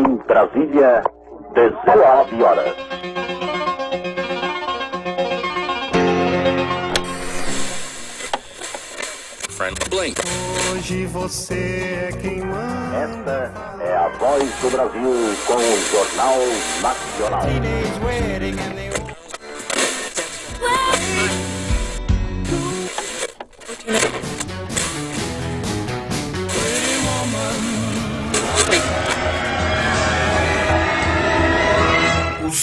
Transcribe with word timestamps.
Em 0.00 0.16
Brasília, 0.26 1.04
19 1.52 2.42
horas. 2.42 2.74
Hoje 10.72 11.04
você 11.04 12.08
é 12.08 12.12
quem 12.18 12.40
manda. 12.40 12.96
Esta 12.96 13.52
é 13.84 13.94
a 13.94 14.08
voz 14.08 14.50
do 14.62 14.70
Brasil 14.70 15.36
com 15.46 15.56
o 15.56 15.76
Jornal 15.90 16.38
Nacional. 16.80 17.42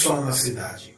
Som 0.07 0.25
na 0.25 0.31
cidade. 0.31 0.96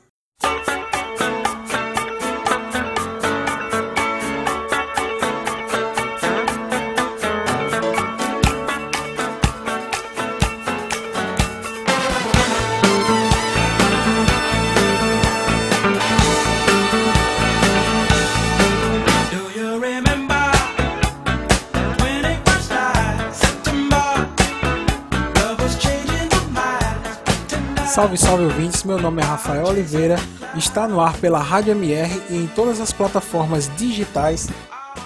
Salve, 27.90 28.20
salve 28.20 28.44
ouvintes, 28.44 28.84
meu 28.84 29.00
nome 29.00 29.20
é 29.20 29.26
Rafael 29.26 29.66
Oliveira, 29.66 30.16
está 30.56 30.88
no 30.88 31.02
ar 31.02 31.18
pela 31.18 31.40
Rádio 31.40 31.72
MR 31.72 32.22
e 32.30 32.36
em 32.36 32.46
todas 32.46 32.80
as 32.80 32.94
plataformas 32.94 33.68
digitais 33.78 34.48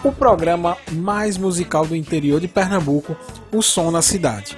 o 0.03 0.11
programa 0.11 0.77
mais 0.91 1.37
musical 1.37 1.85
do 1.85 1.95
interior 1.95 2.41
de 2.41 2.47
Pernambuco, 2.49 3.15
O 3.53 3.61
Som 3.61 3.89
na 3.89 4.01
Cidade. 4.01 4.57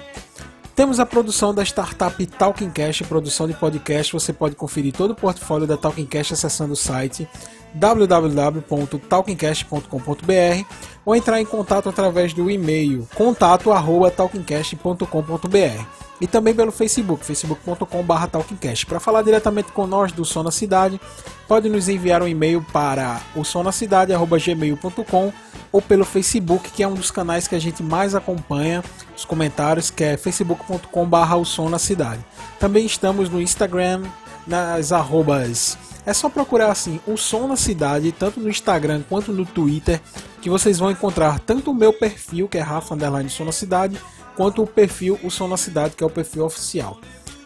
Temos 0.76 1.00
a 1.00 1.06
produção 1.06 1.54
da 1.54 1.64
startup 1.64 2.26
Talking 2.26 2.72
Cash, 2.72 3.04
produção 3.04 3.48
de 3.48 3.54
podcast. 3.54 4.12
Você 4.12 4.34
pode 4.34 4.56
conferir 4.56 4.92
todo 4.92 5.12
o 5.12 5.16
portfólio 5.16 5.68
da 5.68 5.78
Talking 5.78 6.08
Cash 6.08 6.32
acessando 6.32 6.74
o 6.74 6.76
site 6.76 7.30
www.talkingcast.com.br 7.76 10.66
ou 11.06 11.16
entrar 11.16 11.40
em 11.40 11.46
contato 11.46 11.90
através 11.90 12.34
do 12.34 12.50
e-mail 12.50 13.08
contato@talkingcast.com.br 13.16 16.06
e 16.20 16.28
também 16.28 16.54
pelo 16.54 16.72
Facebook, 16.72 17.26
facebook.com.br 17.26 18.28
talkingcast. 18.32 18.86
Para 18.86 19.00
falar 19.00 19.22
diretamente 19.22 19.72
com 19.72 19.86
nós 19.86 20.12
do 20.12 20.24
Som 20.24 20.44
na 20.44 20.52
Cidade, 20.52 21.00
pode 21.48 21.70
nos 21.70 21.90
enviar 21.90 22.22
um 22.22 22.28
e-mail 22.28 22.66
para 22.72 23.22
o 23.36 23.44
sonacidade@gmail.com 23.44 25.34
ou 25.72 25.82
pelo 25.82 26.06
Facebook, 26.06 26.72
que 26.72 26.84
é 26.84 26.88
um 26.88 26.94
dos 26.94 27.12
canais 27.12 27.48
que 27.48 27.56
a 27.56 27.60
gente 27.60 27.84
mais 27.84 28.16
acompanha 28.16 28.84
os 29.16 29.26
comentários, 29.26 29.92
que 29.92 30.04
é 30.04 30.18
facebook.com.br 30.18 31.36
o 31.36 31.46
Som 31.46 31.70
na 31.70 31.80
Cidade. 31.80 32.24
Também 32.60 32.86
estamos 32.86 33.30
no 33.30 33.42
Instagram, 33.42 34.04
nas 34.48 34.94
arrobas. 34.94 35.78
É 36.06 36.14
só 36.14 36.30
procurar 36.30 36.72
assim, 36.72 37.00
o 37.08 37.18
Som 37.18 37.48
na 37.48 37.56
Cidade, 37.56 38.12
tanto 38.12 38.40
no 38.40 38.48
Instagram 38.48 39.02
quanto 39.10 39.34
no 39.34 39.44
Twitter, 39.44 40.00
que 40.40 40.50
vocês 40.50 40.78
vão 40.78 40.92
encontrar 40.92 41.40
tanto 41.40 41.72
o 41.72 41.74
meu 41.74 41.92
perfil, 41.92 42.48
que 42.48 42.60
é 42.60 42.62
Rafa 42.62 42.94
Underline 42.94 43.30
Som 43.30 43.46
na 43.46 43.52
Cidade, 43.52 44.00
quanto 44.36 44.62
o 44.62 44.68
perfil 44.68 45.20
O 45.24 45.32
Som 45.32 45.48
na 45.48 45.58
Cidade, 45.58 45.96
que 45.96 46.04
é 46.04 46.08
o 46.08 46.10
perfil 46.10 46.46
oficial. 46.46 47.00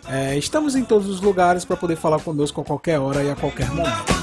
É, 0.10 0.38
estamos 0.38 0.76
em 0.76 0.84
todos 0.84 1.08
os 1.08 1.22
lugares 1.22 1.64
para 1.64 1.78
poder 1.78 1.96
falar 1.96 2.20
conosco 2.20 2.60
a 2.60 2.66
qualquer 2.66 3.00
hora 3.00 3.24
e 3.24 3.32
a 3.32 3.36
qualquer 3.36 3.70
momento. 3.70 4.20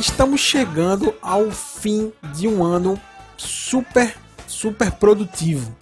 Estamos 0.00 0.40
chegando 0.40 1.14
ao 1.20 1.50
fim 1.50 2.12
de 2.34 2.48
um 2.48 2.64
ano 2.64 2.98
super, 3.36 4.14
super 4.46 4.92
produtivo. 4.92 5.76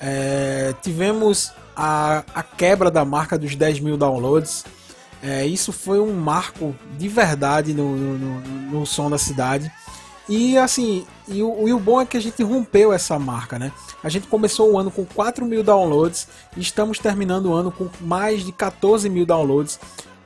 É, 0.00 0.74
tivemos 0.82 1.52
a, 1.76 2.22
a 2.34 2.42
quebra 2.42 2.90
da 2.90 3.04
marca 3.04 3.38
dos 3.38 3.54
10 3.54 3.80
mil 3.80 3.96
downloads. 3.96 4.64
É, 5.22 5.46
isso 5.46 5.72
foi 5.72 6.00
um 6.00 6.12
marco 6.12 6.74
de 6.98 7.08
verdade 7.08 7.72
no, 7.72 7.96
no, 7.96 8.18
no, 8.18 8.40
no 8.70 8.86
som 8.86 9.08
da 9.08 9.18
cidade. 9.18 9.72
E 10.28 10.56
assim, 10.56 11.06
e 11.28 11.42
o, 11.42 11.68
e 11.68 11.72
o 11.72 11.78
bom 11.78 12.00
é 12.00 12.06
que 12.06 12.16
a 12.16 12.20
gente 12.20 12.42
rompeu 12.42 12.92
essa 12.92 13.18
marca, 13.18 13.58
né? 13.58 13.72
A 14.02 14.08
gente 14.08 14.26
começou 14.26 14.72
o 14.72 14.78
ano 14.78 14.90
com 14.90 15.04
4 15.04 15.44
mil 15.44 15.62
downloads 15.62 16.28
e 16.56 16.60
estamos 16.60 16.98
terminando 16.98 17.46
o 17.46 17.54
ano 17.54 17.70
com 17.70 17.88
mais 18.00 18.44
de 18.44 18.52
14 18.52 19.08
mil 19.08 19.26
downloads 19.26 19.78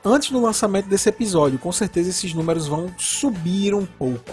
antes 0.03 0.31
do 0.31 0.41
lançamento 0.41 0.87
desse 0.87 1.09
episódio. 1.09 1.59
Com 1.59 1.71
certeza 1.71 2.09
esses 2.09 2.33
números 2.33 2.67
vão 2.67 2.89
subir 2.97 3.73
um 3.73 3.85
pouco. 3.85 4.31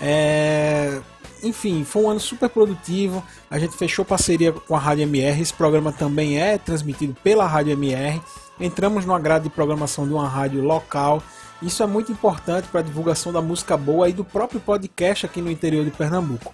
É... 0.00 1.00
Enfim, 1.42 1.84
foi 1.84 2.02
um 2.02 2.10
ano 2.10 2.20
super 2.20 2.48
produtivo. 2.48 3.22
A 3.50 3.58
gente 3.58 3.76
fechou 3.76 4.04
parceria 4.04 4.52
com 4.52 4.74
a 4.74 4.78
Rádio 4.78 5.02
MR. 5.04 5.40
Esse 5.40 5.54
programa 5.54 5.92
também 5.92 6.40
é 6.40 6.58
transmitido 6.58 7.16
pela 7.22 7.46
Rádio 7.46 7.72
MR. 7.72 8.20
Entramos 8.60 9.04
no 9.04 9.14
agrado 9.14 9.44
de 9.44 9.50
programação 9.50 10.06
de 10.06 10.12
uma 10.12 10.28
rádio 10.28 10.62
local. 10.62 11.22
Isso 11.62 11.82
é 11.82 11.86
muito 11.86 12.10
importante 12.12 12.68
para 12.68 12.80
a 12.80 12.82
divulgação 12.82 13.32
da 13.32 13.40
música 13.40 13.76
boa 13.76 14.08
e 14.08 14.12
do 14.12 14.24
próprio 14.24 14.60
podcast 14.60 15.26
aqui 15.26 15.40
no 15.40 15.50
interior 15.50 15.84
de 15.84 15.90
Pernambuco. 15.90 16.52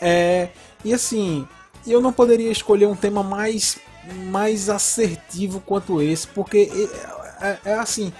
É... 0.00 0.48
E 0.84 0.92
assim, 0.92 1.46
eu 1.86 2.00
não 2.00 2.12
poderia 2.12 2.50
escolher 2.50 2.86
um 2.86 2.96
tema 2.96 3.22
mais, 3.22 3.78
mais 4.30 4.68
assertivo 4.68 5.60
quanto 5.60 6.02
esse, 6.02 6.26
porque 6.26 6.70
é, 7.40 7.58
é 7.64 7.74
assim, 7.74 8.12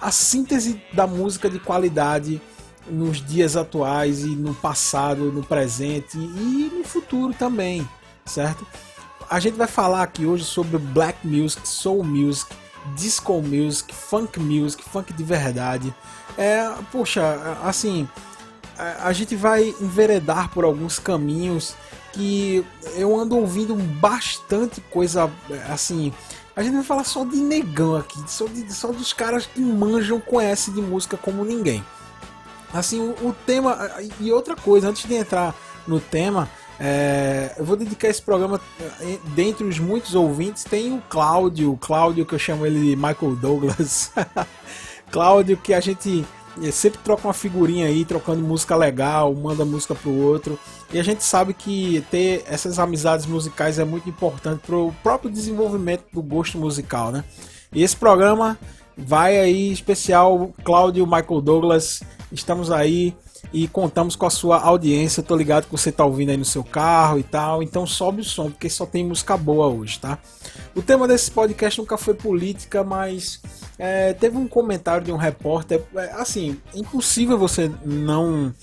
a 0.00 0.10
síntese 0.10 0.82
da 0.92 1.06
música 1.06 1.48
de 1.48 1.58
qualidade 1.58 2.40
nos 2.86 3.24
dias 3.24 3.56
atuais 3.56 4.20
e 4.20 4.36
no 4.36 4.54
passado, 4.54 5.32
no 5.32 5.42
presente 5.42 6.18
e 6.18 6.72
no 6.76 6.84
futuro 6.84 7.32
também, 7.32 7.88
certo? 8.24 8.66
A 9.30 9.40
gente 9.40 9.54
vai 9.54 9.66
falar 9.66 10.02
aqui 10.02 10.26
hoje 10.26 10.44
sobre 10.44 10.78
black 10.78 11.26
music, 11.26 11.66
soul 11.66 12.04
music, 12.04 12.54
disco 12.94 13.40
music, 13.40 13.94
funk 13.94 14.38
music, 14.38 14.82
funk 14.82 15.12
de 15.12 15.24
verdade. 15.24 15.94
É, 16.36 16.70
poxa, 16.90 17.22
assim, 17.62 18.08
a, 18.76 19.12
gente 19.12 19.36
vai 19.36 19.74
enveredar 19.80 20.50
por 20.50 20.64
alguns 20.64 20.98
caminhos 20.98 21.74
que 22.12 22.64
eu 22.94 23.18
ando 23.18 23.36
ouvindo 23.36 23.74
bastante 23.74 24.80
coisa 24.80 25.30
assim. 25.70 26.12
A 26.54 26.62
gente 26.62 26.74
vai 26.74 26.82
falar 26.82 27.04
só 27.04 27.24
de 27.24 27.36
negão 27.36 27.96
aqui, 27.96 28.22
só, 28.26 28.46
de, 28.46 28.72
só 28.72 28.92
dos 28.92 29.12
caras 29.12 29.46
que 29.46 29.60
manjam, 29.60 30.20
conhecem 30.20 30.74
de 30.74 30.82
música 30.82 31.16
como 31.16 31.44
ninguém. 31.44 31.82
Assim, 32.72 33.00
o, 33.00 33.28
o 33.28 33.34
tema. 33.46 33.90
E 34.20 34.32
outra 34.32 34.56
coisa, 34.56 34.88
antes 34.88 35.06
de 35.06 35.14
entrar 35.14 35.54
no 35.86 36.00
tema, 36.00 36.48
é, 36.80 37.54
eu 37.56 37.64
vou 37.64 37.76
dedicar 37.76 38.08
esse 38.08 38.20
programa, 38.20 38.60
é, 39.00 39.18
dentre 39.34 39.64
os 39.64 39.78
muitos 39.78 40.14
ouvintes, 40.14 40.64
tem 40.64 40.92
o 40.92 41.02
Cláudio, 41.08 41.76
Cláudio 41.80 42.26
que 42.26 42.34
eu 42.34 42.38
chamo 42.38 42.66
ele 42.66 42.90
de 42.90 42.96
Michael 42.96 43.36
Douglas. 43.36 44.10
Cláudio, 45.10 45.56
que 45.56 45.74
a 45.74 45.80
gente 45.80 46.24
é, 46.60 46.70
sempre 46.70 46.98
troca 47.04 47.28
uma 47.28 47.34
figurinha 47.34 47.86
aí, 47.86 48.04
trocando 48.04 48.40
música 48.42 48.74
legal, 48.74 49.34
manda 49.34 49.64
música 49.64 49.94
pro 49.94 50.10
outro. 50.10 50.58
E 50.92 50.98
a 50.98 51.02
gente 51.02 51.22
sabe 51.22 51.54
que 51.54 52.04
ter 52.10 52.44
essas 52.46 52.78
amizades 52.78 53.26
musicais 53.26 53.78
é 53.78 53.84
muito 53.84 54.08
importante 54.08 54.60
pro 54.66 54.92
próprio 55.02 55.30
desenvolvimento 55.30 56.04
do 56.12 56.20
gosto 56.20 56.58
musical, 56.58 57.12
né? 57.12 57.24
E 57.72 57.82
esse 57.82 57.96
programa 57.96 58.58
vai 58.96 59.38
aí 59.38 59.72
especial 59.72 60.52
Cláudio 60.64 61.06
Michael 61.06 61.40
Douglas. 61.40 62.02
Estamos 62.30 62.70
aí 62.70 63.14
e 63.52 63.68
contamos 63.68 64.16
com 64.16 64.26
a 64.26 64.30
sua 64.30 64.60
audiência. 64.60 65.22
Tô 65.22 65.36
ligado 65.36 65.66
que 65.66 65.72
você 65.72 65.92
tá 65.92 66.04
ouvindo 66.04 66.30
aí 66.30 66.36
no 66.36 66.44
seu 66.44 66.64
carro 66.64 67.18
e 67.18 67.22
tal. 67.22 67.62
Então 67.62 67.86
sobe 67.86 68.22
o 68.22 68.24
som, 68.24 68.50
porque 68.50 68.68
só 68.68 68.86
tem 68.86 69.04
música 69.04 69.36
boa 69.36 69.66
hoje, 69.66 69.98
tá? 69.98 70.18
O 70.74 70.82
tema 70.82 71.06
desse 71.06 71.30
podcast 71.30 71.78
nunca 71.80 71.96
foi 71.96 72.14
política, 72.14 72.82
mas 72.82 73.40
é, 73.78 74.12
teve 74.14 74.36
um 74.36 74.48
comentário 74.48 75.04
de 75.04 75.12
um 75.12 75.16
repórter. 75.16 75.82
É, 75.94 76.12
assim, 76.12 76.58
impossível 76.74 77.38
você 77.38 77.70
não 77.84 78.54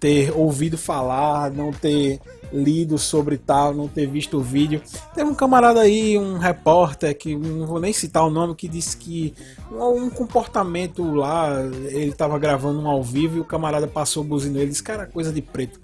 ter 0.00 0.32
ouvido 0.36 0.78
falar, 0.78 1.50
não 1.50 1.72
ter 1.72 2.20
lido 2.52 2.98
sobre 2.98 3.36
tal, 3.36 3.74
não 3.74 3.88
ter 3.88 4.06
visto 4.06 4.38
o 4.38 4.42
vídeo. 4.42 4.82
Teve 5.14 5.28
um 5.28 5.34
camarada 5.34 5.80
aí, 5.80 6.18
um 6.18 6.38
repórter, 6.38 7.16
que 7.16 7.36
não 7.36 7.66
vou 7.66 7.80
nem 7.80 7.92
citar 7.92 8.24
o 8.24 8.30
nome, 8.30 8.54
que 8.54 8.68
disse 8.68 8.96
que 8.96 9.34
um 9.70 10.10
comportamento 10.10 11.02
lá, 11.12 11.60
ele 11.90 12.12
tava 12.12 12.38
gravando 12.38 12.80
um 12.80 12.88
ao 12.88 13.02
vivo 13.02 13.36
e 13.36 13.40
o 13.40 13.44
camarada 13.44 13.86
passou 13.86 14.22
o 14.22 14.26
buzino, 14.26 14.58
ele 14.58 14.70
disse, 14.70 14.82
cara, 14.82 15.06
coisa 15.06 15.32
de 15.32 15.42
preto. 15.42 15.80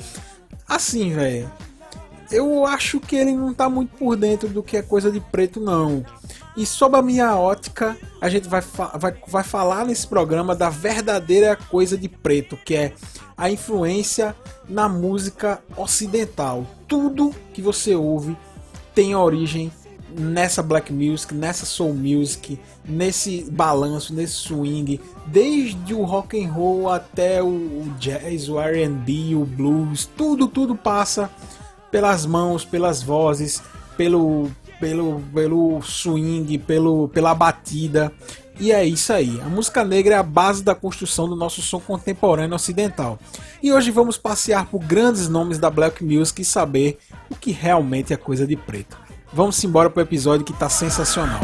Assim, 0.66 1.12
velho, 1.12 1.50
eu 2.30 2.64
acho 2.66 3.00
que 3.00 3.16
ele 3.16 3.32
não 3.32 3.52
tá 3.52 3.68
muito 3.68 3.96
por 3.96 4.16
dentro 4.16 4.48
do 4.48 4.62
que 4.62 4.76
é 4.76 4.82
coisa 4.82 5.10
de 5.10 5.20
preto, 5.20 5.60
não. 5.60 6.04
E 6.56 6.64
sob 6.64 6.96
a 6.96 7.02
minha 7.02 7.36
ótica, 7.36 7.96
a 8.20 8.28
gente 8.28 8.48
vai, 8.48 8.62
vai, 8.96 9.16
vai 9.26 9.42
falar 9.42 9.84
nesse 9.84 10.06
programa 10.06 10.54
da 10.54 10.70
verdadeira 10.70 11.56
coisa 11.56 11.98
de 11.98 12.08
preto, 12.08 12.56
que 12.56 12.74
é 12.74 12.92
a 13.36 13.50
influência 13.50 14.34
na 14.68 14.88
música 14.88 15.62
ocidental. 15.76 16.66
Tudo 16.86 17.34
que 17.52 17.60
você 17.60 17.94
ouve 17.94 18.36
tem 18.94 19.16
origem 19.16 19.72
nessa 20.16 20.62
black 20.62 20.92
music, 20.92 21.34
nessa 21.34 21.66
soul 21.66 21.92
music, 21.92 22.58
nesse 22.84 23.46
balanço, 23.50 24.14
nesse 24.14 24.34
swing, 24.34 25.00
desde 25.26 25.92
o 25.92 26.04
rock 26.04 26.42
and 26.42 26.52
roll 26.52 26.88
até 26.88 27.42
o, 27.42 27.46
o 27.48 27.94
jazz, 27.98 28.48
o 28.48 28.60
R&B, 28.60 29.34
o 29.34 29.44
blues, 29.44 30.08
tudo 30.16 30.46
tudo 30.46 30.76
passa 30.76 31.28
pelas 31.94 32.26
mãos, 32.26 32.64
pelas 32.64 33.04
vozes, 33.04 33.62
pelo 33.96 34.50
pelo 34.80 35.22
pelo 35.32 35.80
swing, 35.80 36.58
pelo 36.58 37.08
pela 37.10 37.32
batida. 37.32 38.12
E 38.58 38.72
é 38.72 38.84
isso 38.84 39.12
aí. 39.12 39.40
A 39.40 39.44
música 39.44 39.84
negra 39.84 40.16
é 40.16 40.18
a 40.18 40.22
base 40.22 40.64
da 40.64 40.74
construção 40.74 41.28
do 41.28 41.36
nosso 41.36 41.62
som 41.62 41.78
contemporâneo 41.78 42.56
ocidental. 42.56 43.16
E 43.62 43.72
hoje 43.72 43.92
vamos 43.92 44.18
passear 44.18 44.66
por 44.66 44.80
grandes 44.80 45.28
nomes 45.28 45.56
da 45.56 45.70
black 45.70 46.02
music 46.04 46.42
e 46.42 46.44
saber 46.44 46.98
o 47.30 47.36
que 47.36 47.52
realmente 47.52 48.12
é 48.12 48.16
coisa 48.16 48.44
de 48.44 48.56
preto. 48.56 48.96
Vamos 49.32 49.62
embora 49.62 49.88
pro 49.88 50.02
episódio 50.02 50.44
que 50.44 50.52
tá 50.52 50.68
sensacional. 50.68 51.40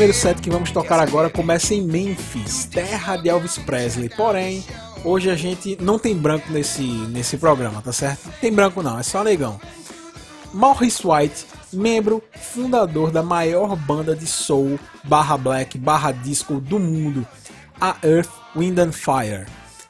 Primeiro 0.00 0.18
set 0.18 0.40
que 0.40 0.48
vamos 0.48 0.70
tocar 0.70 0.98
agora 0.98 1.28
começa 1.28 1.74
em 1.74 1.82
Memphis, 1.82 2.64
terra 2.64 3.18
de 3.18 3.28
Elvis 3.28 3.58
Presley. 3.58 4.08
Porém, 4.08 4.64
hoje 5.04 5.28
a 5.28 5.36
gente 5.36 5.76
não 5.78 5.98
tem 5.98 6.16
branco 6.16 6.50
nesse, 6.50 6.82
nesse 6.82 7.36
programa, 7.36 7.82
tá 7.82 7.92
certo? 7.92 8.30
Tem 8.40 8.50
branco 8.50 8.82
não, 8.82 8.98
é 8.98 9.02
só 9.02 9.22
negão. 9.22 9.60
Maurice 10.54 11.06
White, 11.06 11.44
membro 11.70 12.22
fundador 12.34 13.10
da 13.10 13.22
maior 13.22 13.76
banda 13.76 14.16
de 14.16 14.26
soul 14.26 14.80
barra 15.04 15.36
black 15.36 15.76
barra 15.76 16.12
disco 16.12 16.54
do 16.54 16.78
mundo, 16.78 17.26
a 17.78 17.94
Earth, 18.02 18.30
Wind 18.56 18.78
and 18.78 18.92
Fire. 18.92 19.44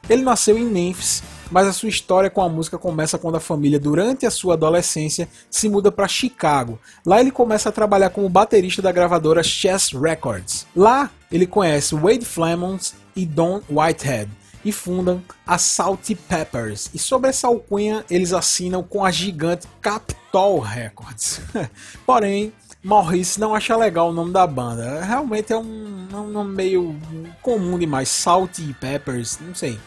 Ele 0.09 0.25
nasceu 0.25 0.59
em 0.59 0.65
Memphis, 0.65 1.23
mas 1.51 1.67
a 1.67 1.73
sua 1.73 1.89
história 1.89 2.31
com 2.31 2.43
a 2.43 2.49
música 2.49 2.79
começa 2.79 3.19
quando 3.19 3.37
a 3.37 3.41
família, 3.41 3.79
durante 3.79 4.27
a 4.27 4.31
sua 4.31 4.55
adolescência, 4.55 5.29
se 5.51 5.69
muda 5.69 5.91
para 5.91 6.09
Chicago. 6.09 6.79
Lá 7.05 7.21
ele 7.21 7.31
começa 7.31 7.69
a 7.69 7.73
trabalhar 7.73 8.11
como 8.11 8.29
baterista 8.29 8.81
da 8.81 8.93
gravadora 8.93 9.43
Chess 9.43 9.93
Records. 9.93 10.67
Lá 10.75 11.11
ele 11.31 11.47
conhece 11.47 11.95
Wade 11.95 12.25
Flemons 12.25 12.95
e 13.15 13.27
Don 13.27 13.61
Whitehead 13.69 14.31
e 14.65 14.73
fundam 14.73 15.23
a 15.47 15.59
Salty 15.59 16.15
Peppers. 16.15 16.91
E 16.95 16.99
sobre 16.99 17.31
essa 17.31 17.49
alcunha 17.49 18.05
eles 18.11 18.33
assinam 18.33 18.83
com 18.83 19.05
a 19.05 19.11
gigante 19.11 19.67
Capitol 19.81 20.61
Records. 20.61 21.41
Porém, 22.07 22.53
Maurice 22.83 23.39
não 23.39 23.55
acha 23.55 23.77
legal 23.77 24.11
o 24.11 24.13
nome 24.13 24.33
da 24.33 24.47
banda. 24.47 25.03
Realmente 25.03 25.53
é 25.53 25.59
um, 25.59 26.09
é 26.13 26.17
um 26.17 26.29
nome 26.29 26.55
meio 26.55 26.97
comum 27.43 27.79
demais. 27.79 28.09
Salty 28.09 28.75
Peppers, 28.81 29.39
não 29.41 29.55
sei. 29.55 29.79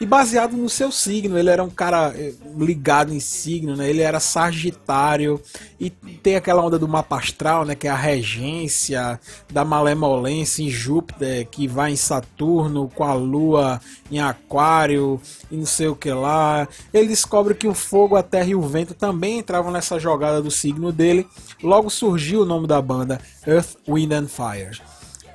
E 0.00 0.06
baseado 0.06 0.56
no 0.56 0.68
seu 0.68 0.90
signo, 0.90 1.38
ele 1.38 1.48
era 1.48 1.62
um 1.62 1.70
cara 1.70 2.12
eh, 2.16 2.32
ligado 2.58 3.14
em 3.14 3.20
signo, 3.20 3.76
né? 3.76 3.88
Ele 3.88 4.02
era 4.02 4.18
Sagitário 4.18 5.40
e 5.78 5.88
tem 5.88 6.34
aquela 6.34 6.62
onda 6.62 6.78
do 6.78 6.88
mapa 6.88 7.16
astral, 7.16 7.64
né? 7.64 7.76
Que 7.76 7.86
é 7.86 7.90
a 7.90 7.96
regência 7.96 9.20
da 9.52 9.64
malemolência 9.64 10.62
em 10.62 10.68
Júpiter, 10.68 11.46
que 11.48 11.68
vai 11.68 11.92
em 11.92 11.96
Saturno 11.96 12.90
com 12.92 13.04
a 13.04 13.14
Lua 13.14 13.80
em 14.10 14.18
Aquário 14.18 15.20
e 15.48 15.56
não 15.56 15.66
sei 15.66 15.86
o 15.86 15.96
que 15.96 16.10
lá. 16.10 16.66
Ele 16.92 17.08
descobre 17.08 17.54
que 17.54 17.68
o 17.68 17.74
fogo, 17.74 18.16
a 18.16 18.22
terra 18.22 18.48
e 18.48 18.54
o 18.54 18.62
vento 18.62 18.94
também 18.94 19.38
entravam 19.38 19.70
nessa 19.70 19.98
jogada 20.00 20.42
do 20.42 20.50
signo 20.50 20.90
dele. 20.90 21.26
Logo 21.62 21.88
surgiu 21.88 22.42
o 22.42 22.46
nome 22.46 22.66
da 22.66 22.82
banda, 22.82 23.20
Earth, 23.46 23.76
Wind 23.88 24.12
and 24.12 24.26
Fire. 24.26 24.80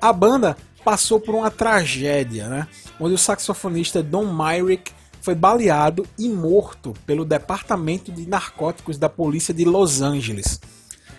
A 0.01 0.13
banda 0.13 0.55
passou 0.83 1.19
por 1.19 1.35
uma 1.35 1.51
tragédia, 1.51 2.47
né? 2.47 2.67
onde 2.99 3.13
o 3.13 3.17
saxofonista 3.17 4.01
Don 4.03 4.25
Myrick 4.33 4.91
foi 5.21 5.35
baleado 5.35 6.05
e 6.17 6.27
morto 6.29 6.93
pelo 7.05 7.25
Departamento 7.25 8.11
de 8.11 8.27
Narcóticos 8.27 8.97
da 8.97 9.09
Polícia 9.09 9.53
de 9.53 9.65
Los 9.65 10.01
Angeles 10.01 10.59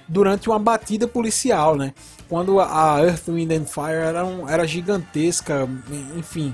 durante 0.09 0.49
uma 0.49 0.59
batida 0.59 1.07
policial, 1.07 1.77
né? 1.77 1.95
Quando 2.29 2.59
a 2.61 2.99
Earth, 3.01 3.29
Wind 3.29 3.53
and 3.53 3.65
Fire 3.67 3.95
era, 4.03 4.25
um- 4.25 4.49
era 4.49 4.67
gigantesca, 4.67 5.69
enfim, 6.17 6.53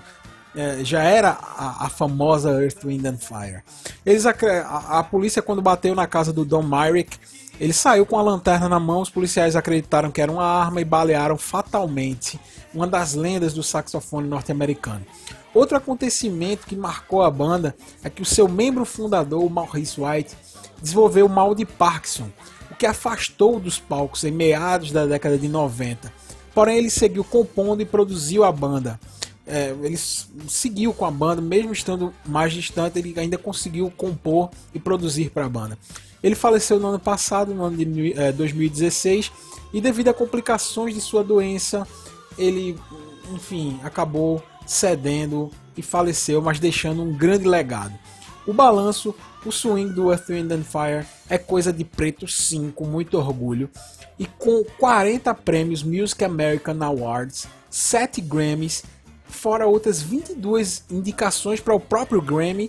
é, 0.54 0.84
já 0.84 1.02
era 1.02 1.30
a, 1.30 1.86
a 1.86 1.88
famosa 1.88 2.50
Earth, 2.50 2.84
Wind 2.84 3.04
and 3.06 3.16
Fire. 3.18 3.62
Eles, 4.04 4.26
acre- 4.26 4.58
a, 4.60 4.98
a 4.98 5.02
polícia 5.04 5.40
quando 5.40 5.62
bateu 5.62 5.94
na 5.94 6.06
casa 6.06 6.32
do 6.32 6.44
Don 6.44 6.62
Myrick, 6.62 7.16
ele 7.60 7.72
saiu 7.72 8.04
com 8.04 8.18
a 8.18 8.22
lanterna 8.22 8.68
na 8.68 8.78
mão, 8.78 9.00
os 9.00 9.10
policiais 9.10 9.56
acreditaram 9.56 10.10
que 10.10 10.20
era 10.20 10.30
uma 10.30 10.44
arma 10.44 10.80
e 10.80 10.84
balearam 10.84 11.38
fatalmente 11.38 12.38
uma 12.74 12.86
das 12.86 13.14
lendas 13.14 13.54
do 13.54 13.62
saxofone 13.62 14.28
norte-americano. 14.28 15.04
Outro 15.54 15.76
acontecimento 15.76 16.66
que 16.66 16.76
marcou 16.76 17.22
a 17.22 17.30
banda 17.30 17.74
é 18.04 18.10
que 18.10 18.20
o 18.20 18.26
seu 18.26 18.46
membro 18.46 18.84
fundador, 18.84 19.48
Maurice 19.48 19.98
White, 19.98 20.36
desenvolveu 20.82 21.24
o 21.24 21.30
mal 21.30 21.54
de 21.54 21.64
Parkinson, 21.64 22.28
o 22.70 22.74
que 22.74 22.84
afastou 22.84 23.58
dos 23.58 23.78
palcos 23.78 24.22
em 24.24 24.30
meados 24.30 24.92
da 24.92 25.06
década 25.06 25.38
de 25.38 25.48
90. 25.48 26.12
Porém, 26.54 26.76
ele 26.76 26.90
seguiu 26.90 27.24
compondo 27.24 27.80
e 27.80 27.86
produziu 27.86 28.44
a 28.44 28.52
banda. 28.52 29.00
É, 29.46 29.74
ele 29.82 29.96
seguiu 29.96 30.92
com 30.92 31.06
a 31.06 31.10
banda, 31.10 31.40
mesmo 31.40 31.72
estando 31.72 32.12
mais 32.26 32.52
distante, 32.52 32.98
ele 32.98 33.14
ainda 33.18 33.38
conseguiu 33.38 33.90
compor 33.96 34.50
e 34.74 34.78
produzir 34.78 35.30
para 35.30 35.46
a 35.46 35.48
banda. 35.48 35.78
Ele 36.26 36.34
faleceu 36.34 36.80
no 36.80 36.88
ano 36.88 36.98
passado, 36.98 37.54
no 37.54 37.62
ano 37.62 37.76
de 37.76 38.12
eh, 38.18 38.32
2016, 38.32 39.30
e 39.72 39.80
devido 39.80 40.08
a 40.08 40.12
complicações 40.12 40.92
de 40.92 41.00
sua 41.00 41.22
doença, 41.22 41.86
ele, 42.36 42.76
enfim, 43.32 43.78
acabou 43.84 44.42
cedendo 44.66 45.52
e 45.76 45.82
faleceu, 45.82 46.42
mas 46.42 46.58
deixando 46.58 47.00
um 47.00 47.12
grande 47.12 47.46
legado. 47.46 47.96
O 48.44 48.52
balanço, 48.52 49.14
o 49.44 49.52
swing 49.52 49.92
do 49.92 50.10
Earth, 50.10 50.26
Wind 50.26 50.50
and 50.50 50.64
Fire 50.64 51.06
é 51.30 51.38
coisa 51.38 51.72
de 51.72 51.84
preto 51.84 52.26
sim, 52.26 52.72
com 52.74 52.86
muito 52.86 53.16
orgulho. 53.16 53.70
E 54.18 54.26
com 54.26 54.64
40 54.80 55.32
prêmios 55.32 55.84
Music 55.84 56.24
American 56.24 56.82
Awards, 56.82 57.46
7 57.70 58.20
Grammys, 58.20 58.82
fora 59.28 59.68
outras 59.68 60.02
22 60.02 60.86
indicações 60.90 61.60
para 61.60 61.72
o 61.72 61.78
próprio 61.78 62.20
Grammy. 62.20 62.68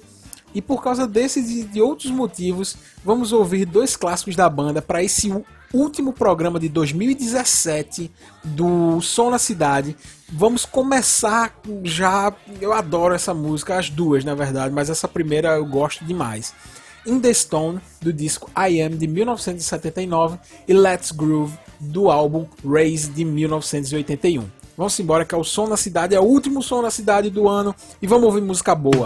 E 0.53 0.61
por 0.61 0.83
causa 0.83 1.07
desses 1.07 1.49
e 1.49 1.63
de 1.63 1.81
outros 1.81 2.11
motivos, 2.11 2.75
vamos 3.03 3.31
ouvir 3.31 3.65
dois 3.65 3.95
clássicos 3.95 4.35
da 4.35 4.49
banda 4.49 4.81
para 4.81 5.03
esse 5.03 5.31
último 5.73 6.13
programa 6.13 6.59
de 6.59 6.69
2017 6.69 8.11
do 8.43 9.01
Som 9.01 9.29
na 9.29 9.37
Cidade. 9.37 9.95
Vamos 10.29 10.65
começar 10.65 11.59
já. 11.83 12.33
Eu 12.61 12.73
adoro 12.73 13.13
essa 13.13 13.33
música, 13.33 13.77
as 13.77 13.89
duas 13.89 14.23
na 14.23 14.33
verdade, 14.35 14.73
mas 14.73 14.89
essa 14.89 15.07
primeira 15.07 15.55
eu 15.55 15.65
gosto 15.65 16.05
demais. 16.05 16.53
In 17.05 17.19
the 17.19 17.33
Stone, 17.33 17.79
do 18.01 18.11
disco 18.11 18.49
I 18.57 18.81
Am 18.81 18.97
de 18.97 19.07
1979, 19.07 20.37
e 20.67 20.73
Let's 20.73 21.11
Groove, 21.11 21.57
do 21.79 22.09
álbum 22.09 22.45
Raise 22.65 23.09
de 23.09 23.23
1981. 23.23 24.43
Vamos 24.75 24.99
embora 24.99 25.23
que 25.23 25.33
é 25.33 25.37
o 25.37 25.43
Som 25.43 25.67
na 25.67 25.77
Cidade, 25.77 26.15
é 26.15 26.19
o 26.19 26.23
último 26.23 26.61
som 26.61 26.81
na 26.81 26.91
cidade 26.91 27.29
do 27.29 27.47
ano, 27.47 27.73
e 28.01 28.05
vamos 28.05 28.25
ouvir 28.25 28.41
música 28.41 28.75
boa. 28.75 29.05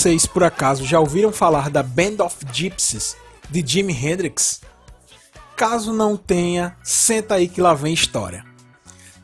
Vocês, 0.00 0.24
por 0.24 0.42
acaso, 0.42 0.86
já 0.86 0.98
ouviram 0.98 1.30
falar 1.30 1.68
da 1.68 1.82
Band 1.82 2.24
of 2.24 2.34
Gypsies 2.50 3.18
de 3.50 3.62
Jimi 3.62 3.92
Hendrix? 3.92 4.62
Caso 5.54 5.92
não 5.92 6.16
tenha, 6.16 6.74
senta 6.82 7.34
aí 7.34 7.46
que 7.46 7.60
lá 7.60 7.74
vem 7.74 7.92
história. 7.92 8.42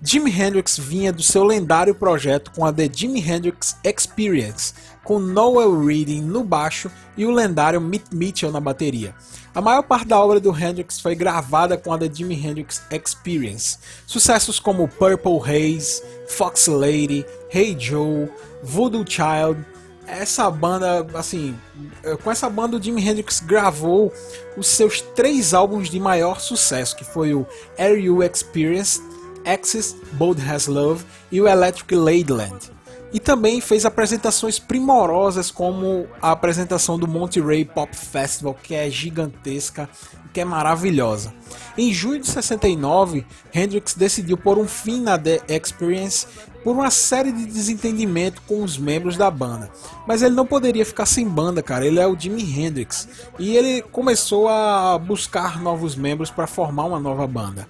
Jimi 0.03 0.31
Hendrix 0.31 0.79
vinha 0.79 1.15
do 1.15 1.23
seu 1.23 1.45
lendário 1.45 1.95
projeto 1.95 2.51
com 2.51 2.63
a 2.63 2.71
The 2.71 2.91
Jimi 2.93 3.27
Hendrix 3.27 3.79
Experience, 3.83 4.75
com 5.03 5.19
Noel 5.19 5.83
Reading 5.83 6.21
no 6.21 6.45
baixo 6.45 6.91
e 7.17 7.25
o 7.25 7.31
lendário 7.31 7.81
Mitch 7.81 8.13
Mitchell 8.13 8.53
na 8.53 8.61
bateria. 8.61 9.15
A 9.55 9.63
maior 9.63 9.83
parte 9.83 10.09
da 10.09 10.21
obra 10.21 10.39
do 10.39 10.55
Hendrix 10.55 11.01
foi 11.01 11.15
gravada 11.15 11.79
com 11.79 11.91
a 11.91 11.97
The 11.97 12.11
Jimi 12.13 12.35
Hendrix 12.35 12.83
Experience. 12.91 13.79
Sucessos 14.07 14.61
como 14.61 14.87
Purple 14.87 15.41
Haze, 15.41 16.03
Fox 16.29 16.67
Lady, 16.67 17.25
Hey 17.51 17.75
Joe, 17.81 18.29
Voodoo 18.63 19.07
Child, 19.09 19.65
essa 20.07 20.51
banda, 20.51 21.07
assim, 21.15 21.57
eh, 22.03 22.17
com 22.17 22.31
essa 22.31 22.49
banda 22.49 22.77
o 22.77 22.83
Jimi 22.83 23.07
Hendrix 23.07 23.41
gravou 23.41 24.13
os 24.57 24.67
seus 24.67 25.01
três 25.01 25.53
álbuns 25.53 25.89
de 25.89 25.99
maior 25.99 26.41
sucesso, 26.41 26.97
que 26.97 27.05
foi 27.05 27.35
o 27.35 27.47
Are 27.79 27.99
You 27.99 28.23
Experienced, 28.23 29.03
Axis, 29.45 29.97
Bold 30.13 30.41
Has 30.43 30.67
Love 30.67 31.05
e 31.31 31.41
o 31.41 31.49
Electric 31.49 31.95
Ladyland. 31.95 32.76
E 33.13 33.21
também 33.21 33.61
fez 33.61 33.85
apresentações 33.85 34.59
primorosas 34.59 35.51
como 35.51 36.07
a 36.21 36.33
apresentação 36.33 36.99
do 36.99 37.07
Monterey 37.07 37.65
Pop 37.65 37.95
Festival, 37.95 38.55
que 38.55 38.75
é 38.75 38.91
gigantesca, 38.91 39.89
que 40.33 40.41
é 40.41 40.45
maravilhosa. 40.45 41.33
Em 41.79 41.93
junho 41.93 42.21
de 42.21 42.27
69, 42.27 43.25
Hendrix 43.55 43.95
decidiu 43.95 44.37
pôr 44.37 44.59
um 44.59 44.69
fim 44.69 45.01
na 45.01 45.19
The 45.19 45.41
Experience 45.49 46.27
por 46.67 46.73
uma 46.73 46.91
série 46.91 47.31
de 47.31 47.47
desentendimento 47.47 48.43
com 48.43 48.65
os 48.65 48.77
membros 48.77 49.17
da 49.17 49.31
banda. 49.31 49.71
Mas 50.05 50.21
ele 50.21 50.35
não 50.35 50.45
poderia 50.45 50.85
ficar 50.85 51.07
sem 51.07 51.29
banda, 51.29 51.63
cara. 51.63 51.87
Ele 51.87 52.01
é 52.01 52.07
o 52.09 52.19
Jimi 52.19 52.43
Hendrix. 52.43 53.09
E 53.39 53.57
ele 53.57 53.83
começou 53.83 54.49
a 54.49 54.99
buscar 54.99 55.63
novos 55.63 55.95
membros 55.95 56.29
para 56.29 56.49
formar 56.49 56.87
uma 56.87 56.99
nova 56.99 57.25
banda. 57.25 57.69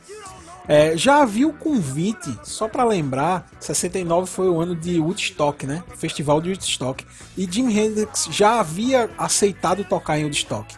É, 0.68 0.96
já 0.96 1.22
havia 1.22 1.46
o 1.46 1.52
convite, 1.52 2.37
só 2.42 2.66
para 2.66 2.83
lembrar, 2.83 3.48
69 3.61 4.26
foi 4.26 4.48
o 4.48 4.61
ano 4.61 4.74
de 4.74 4.98
Woodstock, 4.98 5.64
né? 5.64 5.85
Festival 5.96 6.40
de 6.40 6.50
Woodstock. 6.50 7.05
E 7.37 7.48
Jimi 7.50 7.79
Hendrix 7.79 8.29
já 8.31 8.59
havia 8.59 9.09
aceitado 9.16 9.85
tocar 9.85 10.18
em 10.18 10.24
Woodstock. 10.24 10.74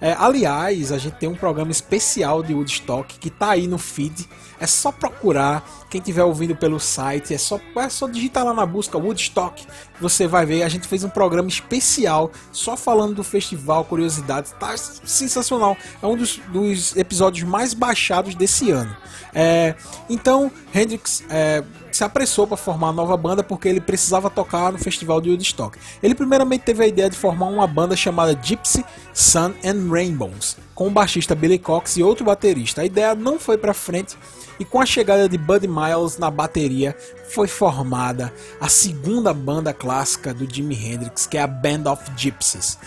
É, 0.00 0.16
aliás, 0.18 0.90
a 0.90 0.98
gente 0.98 1.14
tem 1.14 1.28
um 1.28 1.34
programa 1.34 1.70
especial 1.70 2.42
de 2.42 2.52
Woodstock 2.52 3.18
que 3.20 3.30
tá 3.30 3.50
aí 3.50 3.68
no 3.68 3.78
feed. 3.78 4.28
É 4.62 4.66
só 4.68 4.92
procurar. 4.92 5.68
Quem 5.90 5.98
estiver 5.98 6.22
ouvindo 6.22 6.54
pelo 6.54 6.78
site, 6.78 7.34
é 7.34 7.38
só, 7.38 7.60
é 7.76 7.88
só 7.88 8.08
digitar 8.08 8.44
lá 8.44 8.54
na 8.54 8.64
busca 8.64 8.96
Woodstock. 8.96 9.66
Você 10.00 10.28
vai 10.28 10.46
ver. 10.46 10.62
A 10.62 10.68
gente 10.68 10.86
fez 10.86 11.02
um 11.02 11.08
programa 11.08 11.48
especial 11.48 12.30
só 12.52 12.76
falando 12.76 13.16
do 13.16 13.24
festival, 13.24 13.84
curiosidades. 13.84 14.52
Tá 14.52 14.76
sensacional. 14.76 15.76
É 16.00 16.06
um 16.06 16.16
dos, 16.16 16.36
dos 16.52 16.96
episódios 16.96 17.46
mais 17.46 17.74
baixados 17.74 18.36
desse 18.36 18.70
ano. 18.70 18.96
É, 19.34 19.74
então, 20.08 20.48
Hendrix 20.72 21.24
é, 21.28 21.64
se 21.90 22.04
apressou 22.04 22.46
para 22.46 22.56
formar 22.56 22.88
uma 22.88 22.92
nova 22.92 23.16
banda 23.16 23.42
porque 23.42 23.68
ele 23.68 23.80
precisava 23.80 24.30
tocar 24.30 24.70
no 24.70 24.78
festival 24.78 25.20
de 25.20 25.28
Woodstock. 25.30 25.76
Ele 26.00 26.14
primeiramente 26.14 26.62
teve 26.62 26.84
a 26.84 26.86
ideia 26.86 27.10
de 27.10 27.16
formar 27.16 27.46
uma 27.46 27.66
banda 27.66 27.96
chamada 27.96 28.38
Gypsy 28.40 28.84
Sun 29.12 29.54
and 29.64 29.90
Rainbows, 29.90 30.56
com 30.74 30.88
o 30.88 30.90
baixista 30.90 31.34
Billy 31.34 31.58
Cox 31.58 31.96
e 31.96 32.02
outro 32.02 32.24
baterista. 32.24 32.82
A 32.82 32.84
ideia 32.84 33.14
não 33.14 33.38
foi 33.38 33.58
para 33.58 33.74
frente 33.74 34.16
e 34.58 34.64
com 34.64 34.80
a 34.80 34.86
chegada 34.86 35.28
de 35.28 35.38
Buddy 35.38 35.68
Miles 35.68 36.18
na 36.18 36.30
bateria 36.30 36.96
foi 37.30 37.48
formada 37.48 38.32
a 38.60 38.68
segunda 38.68 39.32
banda 39.32 39.72
clássica 39.72 40.32
do 40.32 40.48
Jimi 40.52 40.74
Hendrix, 40.74 41.26
que 41.26 41.38
é 41.38 41.42
a 41.42 41.46
Band 41.46 41.90
of 41.90 42.02
Gypsies. 42.16 42.78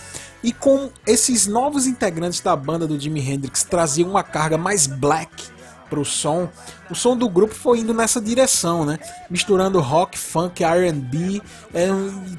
E 0.43 0.54
com 0.54 0.91
esses 1.08 1.48
novos 1.48 1.88
integrantes 1.88 2.39
da 2.39 2.56
banda 2.56 2.86
do 2.86 3.00
Jimi 3.00 3.19
Hendrix 3.19 3.63
traziam 3.63 4.10
uma 4.10 4.24
carga 4.24 4.58
mais 4.58 4.86
black 4.86 5.55
pro 5.96 6.04
som, 6.04 6.50
o 6.92 6.94
som 6.94 7.16
do 7.16 7.30
grupo 7.30 7.56
foi 7.56 7.80
indo 7.80 7.94
nessa 7.94 8.20
direção, 8.20 8.84
né? 8.84 9.00
Misturando 9.30 9.80
rock, 9.80 10.18
funk, 10.20 10.62
R&B, 10.62 11.42
é, 11.74 11.88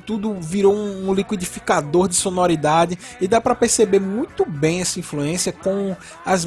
tudo 0.04 0.34
virou 0.34 0.76
um 0.76 1.14
liquidificador 1.14 2.06
de 2.06 2.16
sonoridade 2.16 2.98
e 3.18 3.26
dá 3.26 3.40
para 3.40 3.54
perceber 3.54 3.98
muito 3.98 4.44
bem 4.44 4.82
essa 4.82 5.00
influência 5.00 5.52
com 5.52 5.96
as 6.24 6.46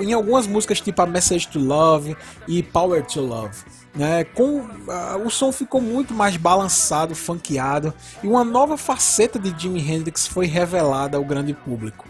em 0.00 0.12
algumas 0.12 0.46
músicas 0.46 0.78
tipo 0.78 1.00
a 1.00 1.06
Message 1.06 1.48
to 1.48 1.58
Love 1.58 2.14
e 2.46 2.62
Power 2.62 3.02
to 3.06 3.22
Love. 3.22 3.56
Né, 3.94 4.24
com 4.24 4.68
ah, 4.90 5.16
o 5.24 5.30
som 5.30 5.50
ficou 5.50 5.80
muito 5.80 6.12
mais 6.12 6.36
balançado, 6.36 7.14
funkeado 7.14 7.94
e 8.22 8.28
uma 8.28 8.44
nova 8.44 8.76
faceta 8.76 9.38
de 9.38 9.58
Jimi 9.58 9.80
Hendrix 9.80 10.26
foi 10.26 10.44
revelada 10.44 11.16
ao 11.16 11.24
grande 11.24 11.54
público. 11.54 12.06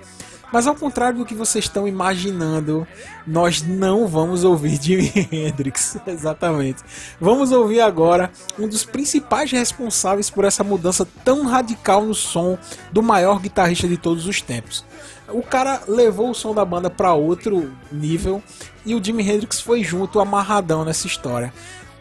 Mas 0.52 0.66
ao 0.66 0.74
contrário 0.74 1.18
do 1.18 1.24
que 1.24 1.34
vocês 1.34 1.64
estão 1.64 1.88
imaginando, 1.88 2.86
nós 3.26 3.62
não 3.62 4.06
vamos 4.06 4.44
ouvir 4.44 4.80
Jimi 4.80 5.12
Hendrix, 5.30 5.98
exatamente. 6.06 6.82
Vamos 7.20 7.50
ouvir 7.50 7.80
agora 7.80 8.30
um 8.58 8.68
dos 8.68 8.84
principais 8.84 9.50
responsáveis 9.50 10.30
por 10.30 10.44
essa 10.44 10.62
mudança 10.62 11.06
tão 11.24 11.46
radical 11.46 12.02
no 12.02 12.14
som 12.14 12.56
do 12.92 13.02
maior 13.02 13.40
guitarrista 13.40 13.88
de 13.88 13.96
todos 13.96 14.26
os 14.26 14.40
tempos. 14.40 14.84
O 15.28 15.42
cara 15.42 15.82
levou 15.88 16.30
o 16.30 16.34
som 16.34 16.54
da 16.54 16.64
banda 16.64 16.88
para 16.88 17.12
outro 17.12 17.72
nível 17.90 18.42
e 18.84 18.94
o 18.94 19.02
Jimi 19.02 19.28
Hendrix 19.28 19.60
foi 19.60 19.82
junto, 19.82 20.20
amarradão 20.20 20.84
nessa 20.84 21.08
história. 21.08 21.52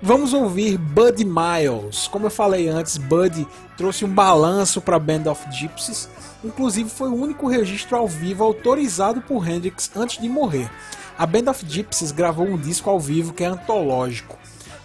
Vamos 0.01 0.33
ouvir 0.33 0.77
Buddy 0.77 1.25
Miles. 1.25 2.07
Como 2.07 2.25
eu 2.25 2.29
falei 2.29 2.67
antes, 2.67 2.97
Buddy 2.97 3.47
trouxe 3.77 4.03
um 4.03 4.09
balanço 4.09 4.81
para 4.81 4.99
Band 4.99 5.31
of 5.31 5.49
Gypsies. 5.51 6.09
Inclusive 6.43 6.89
foi 6.89 7.09
o 7.09 7.15
único 7.15 7.47
registro 7.47 7.95
ao 7.95 8.07
vivo 8.07 8.43
autorizado 8.43 9.21
por 9.21 9.47
Hendrix 9.47 9.89
antes 9.95 10.21
de 10.21 10.27
morrer. 10.27 10.69
A 11.17 11.25
Band 11.25 11.49
of 11.49 11.65
Gypsies 11.65 12.11
gravou 12.11 12.45
um 12.45 12.57
disco 12.57 12.89
ao 12.89 12.99
vivo 12.99 13.33
que 13.33 13.43
é 13.43 13.47
antológico. 13.47 14.37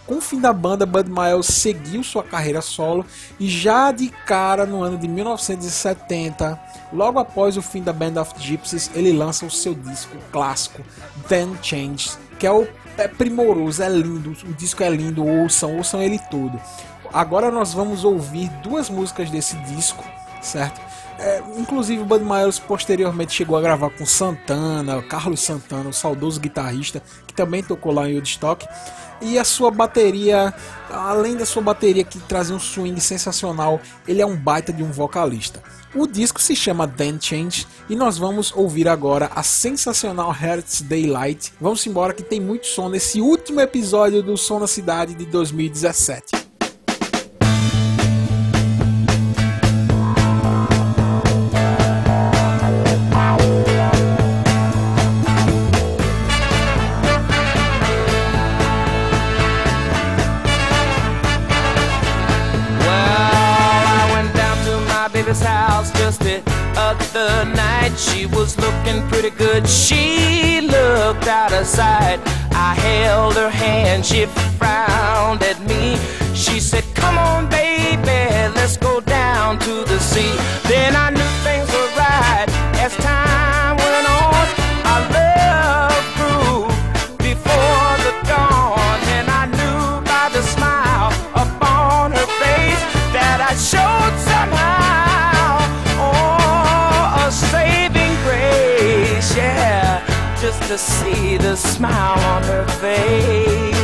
Com 0.07 0.17
o 0.17 0.21
fim 0.21 0.39
da 0.39 0.51
banda, 0.51 0.85
Bud 0.85 1.09
Miles 1.09 1.45
seguiu 1.45 2.03
sua 2.03 2.23
carreira 2.23 2.61
solo 2.61 3.05
e 3.39 3.47
já 3.49 3.91
de 3.91 4.09
cara 4.09 4.65
no 4.65 4.81
ano 4.81 4.97
de 4.97 5.07
1970, 5.07 6.59
logo 6.91 7.19
após 7.19 7.55
o 7.57 7.61
fim 7.61 7.83
da 7.83 7.93
Band 7.93 8.19
of 8.19 8.33
Gypsies, 8.37 8.89
ele 8.95 9.11
lança 9.13 9.45
o 9.45 9.51
seu 9.51 9.75
disco 9.75 10.17
clássico 10.31 10.81
Then 11.27 11.55
Change, 11.61 12.11
que 12.39 12.47
é 12.47 12.51
o 12.51 12.67
é 12.97 13.07
primoroso, 13.07 13.81
é 13.81 13.89
lindo, 13.89 14.31
o 14.43 14.53
disco 14.53 14.83
é 14.83 14.89
lindo, 14.89 15.25
ouçam, 15.25 15.77
ouçam 15.77 16.01
ele 16.01 16.19
todo. 16.29 16.59
Agora 17.13 17.51
nós 17.51 17.73
vamos 17.73 18.03
ouvir 18.03 18.49
duas 18.63 18.89
músicas 18.89 19.29
desse 19.29 19.55
disco, 19.57 20.03
certo? 20.41 20.79
É, 21.21 21.43
inclusive 21.55 22.01
o 22.01 22.05
Bud 22.05 22.25
Miles 22.25 22.57
posteriormente 22.57 23.33
chegou 23.33 23.55
a 23.55 23.61
gravar 23.61 23.91
com 23.91 24.03
Santana, 24.07 25.03
Carlos 25.03 25.39
Santana, 25.39 25.89
o 25.89 25.93
saudoso 25.93 26.39
guitarrista, 26.39 27.01
que 27.27 27.33
também 27.33 27.61
tocou 27.61 27.93
lá 27.93 28.09
em 28.09 28.15
Woodstock. 28.15 28.67
E 29.21 29.37
a 29.37 29.43
sua 29.43 29.69
bateria, 29.69 30.51
além 30.89 31.37
da 31.37 31.45
sua 31.45 31.61
bateria 31.61 32.03
que 32.03 32.17
trazia 32.21 32.55
um 32.55 32.59
swing 32.59 32.99
sensacional, 32.99 33.79
ele 34.07 34.19
é 34.19 34.25
um 34.25 34.35
baita 34.35 34.73
de 34.73 34.81
um 34.81 34.91
vocalista. 34.91 35.61
O 35.93 36.07
disco 36.07 36.41
se 36.41 36.55
chama 36.55 36.87
Then 36.87 37.19
Change 37.21 37.67
e 37.87 37.95
nós 37.95 38.17
vamos 38.17 38.51
ouvir 38.55 38.87
agora 38.87 39.29
a 39.35 39.43
sensacional 39.43 40.31
Hertz 40.31 40.81
Daylight. 40.81 41.53
Vamos 41.61 41.85
embora 41.85 42.13
que 42.13 42.23
tem 42.23 42.39
muito 42.39 42.65
som 42.65 42.89
nesse 42.89 43.21
último 43.21 43.61
episódio 43.61 44.23
do 44.23 44.35
Som 44.35 44.59
na 44.59 44.67
Cidade 44.67 45.13
de 45.13 45.25
2017. 45.27 46.50
Other 67.21 67.45
night. 67.51 67.95
She 67.97 68.25
was 68.25 68.57
looking 68.57 69.07
pretty 69.09 69.29
good. 69.29 69.67
She 69.67 70.61
looked 70.61 71.27
out 71.27 71.53
of 71.53 71.65
sight. 71.65 72.19
To 100.71 100.77
see 100.77 101.35
the 101.35 101.53
smile 101.53 102.17
on 102.33 102.43
her 102.43 102.65
face. 102.79 103.80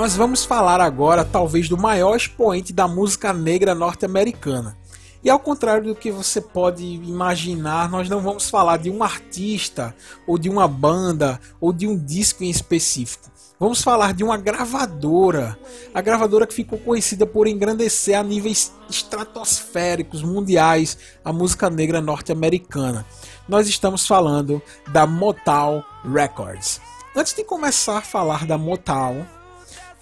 Nós 0.00 0.16
vamos 0.16 0.46
falar 0.46 0.80
agora, 0.80 1.26
talvez, 1.26 1.68
do 1.68 1.76
maior 1.76 2.16
expoente 2.16 2.72
da 2.72 2.88
música 2.88 3.34
negra 3.34 3.74
norte-americana. 3.74 4.74
E 5.22 5.28
ao 5.28 5.38
contrário 5.38 5.88
do 5.88 5.94
que 5.94 6.10
você 6.10 6.40
pode 6.40 6.82
imaginar, 6.82 7.90
nós 7.90 8.08
não 8.08 8.22
vamos 8.22 8.48
falar 8.48 8.78
de 8.78 8.88
um 8.88 9.02
artista, 9.02 9.94
ou 10.26 10.38
de 10.38 10.48
uma 10.48 10.66
banda, 10.66 11.38
ou 11.60 11.70
de 11.70 11.86
um 11.86 12.02
disco 12.02 12.42
em 12.42 12.48
específico. 12.48 13.30
Vamos 13.58 13.82
falar 13.82 14.14
de 14.14 14.24
uma 14.24 14.38
gravadora. 14.38 15.58
A 15.92 16.00
gravadora 16.00 16.46
que 16.46 16.54
ficou 16.54 16.78
conhecida 16.78 17.26
por 17.26 17.46
engrandecer 17.46 18.18
a 18.18 18.22
níveis 18.22 18.72
estratosféricos, 18.88 20.22
mundiais, 20.22 20.96
a 21.22 21.30
música 21.30 21.68
negra 21.68 22.00
norte-americana. 22.00 23.04
Nós 23.46 23.68
estamos 23.68 24.06
falando 24.06 24.62
da 24.90 25.06
Motown 25.06 25.84
Records. 26.10 26.80
Antes 27.14 27.34
de 27.34 27.44
começar 27.44 27.98
a 27.98 28.02
falar 28.02 28.46
da 28.46 28.56
Motown, 28.56 29.26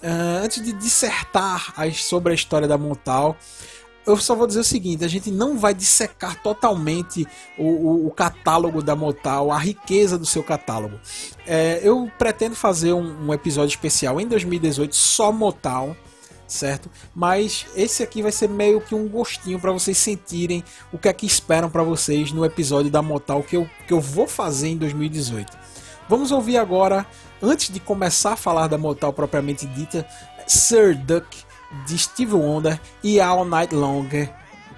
eh, 0.01 0.41
antes 0.43 0.63
de 0.63 0.71
dissertar 0.73 1.73
sobre 1.93 2.31
a 2.31 2.35
história 2.35 2.67
da 2.67 2.77
Motown, 2.77 3.35
eu 4.05 4.17
só 4.17 4.33
vou 4.35 4.47
dizer 4.47 4.61
o 4.61 4.63
seguinte: 4.63 5.03
a 5.05 5.07
gente 5.07 5.29
não 5.29 5.57
vai 5.57 5.73
dissecar 5.73 6.41
totalmente 6.41 7.27
o, 7.57 7.63
o- 7.63 8.07
o 8.07 8.11
catálogo 8.11 8.81
da 8.81 8.95
Motown, 8.95 9.51
a 9.51 9.57
riqueza 9.57 10.17
do 10.17 10.25
seu 10.25 10.43
catálogo. 10.43 10.99
É, 11.45 11.79
eu 11.83 12.09
pretendo 12.17 12.55
fazer 12.55 12.93
um, 12.93 13.27
um 13.27 13.33
episódio 13.33 13.69
especial 13.73 14.19
em 14.19 14.27
2018 14.27 14.95
só 14.95 15.31
Motown, 15.31 15.95
certo? 16.47 16.89
Mas 17.13 17.67
esse 17.75 18.01
aqui 18.01 18.23
vai 18.23 18.31
ser 18.31 18.49
meio 18.49 18.81
que 18.81 18.95
um 18.95 19.07
gostinho 19.07 19.59
para 19.59 19.71
vocês 19.71 19.97
sentirem 19.97 20.63
o 20.91 20.97
que 20.97 21.07
é 21.07 21.13
que 21.13 21.25
esperam 21.27 21.69
para 21.69 21.83
vocês 21.83 22.31
no 22.31 22.43
episódio 22.43 22.89
da 22.89 23.01
Motown 23.03 23.43
que 23.43 23.57
eu, 23.57 23.69
que 23.87 23.93
eu 23.93 24.01
vou 24.01 24.27
fazer 24.27 24.69
em 24.69 24.77
2018. 24.77 25.55
Vamos 26.07 26.31
ouvir 26.31 26.57
agora, 26.57 27.05
antes 27.41 27.69
de 27.69 27.79
começar 27.79 28.33
a 28.33 28.37
falar 28.37 28.67
da 28.67 28.77
Motown 28.77 29.13
propriamente 29.13 29.65
dita, 29.65 30.07
Sir 30.47 30.95
Duck 30.95 31.25
de 31.85 31.97
Steve 31.97 32.33
Wonder 32.33 32.79
e 33.03 33.19
All 33.19 33.45
Night 33.45 33.73
Long, 33.73 34.07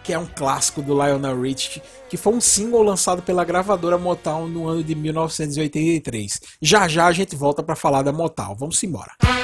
que 0.04 0.13
é 0.13 0.19
um 0.19 0.26
clássico 0.26 0.82
do 0.82 0.93
Lionel 0.93 1.39
Richie, 1.39 1.82
que 2.10 2.17
foi 2.17 2.34
um 2.34 2.41
single 2.41 2.84
lançado 2.84 3.21
pela 3.21 3.45
gravadora 3.45 3.97
Motown 3.97 4.47
no 4.47 4.67
ano 4.67 4.84
de 4.84 4.95
1983. 4.95 6.39
Já 6.62 6.88
já 6.88 7.06
a 7.06 7.12
gente 7.12 7.36
volta 7.36 7.63
para 7.63 7.76
falar 7.76 8.02
da 8.02 8.12
Motown. 8.12 8.56
Vamos 8.56 8.82
embora. 8.84 9.12
Music 9.19 9.40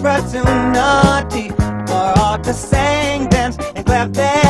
equal 0.00 0.10
opportunity 0.10 1.48
for 1.86 2.12
all 2.20 2.38
to 2.38 2.54
sing, 2.54 3.28
dance, 3.28 3.58
and 3.74 3.84
clap 3.84 4.10
their 4.12 4.49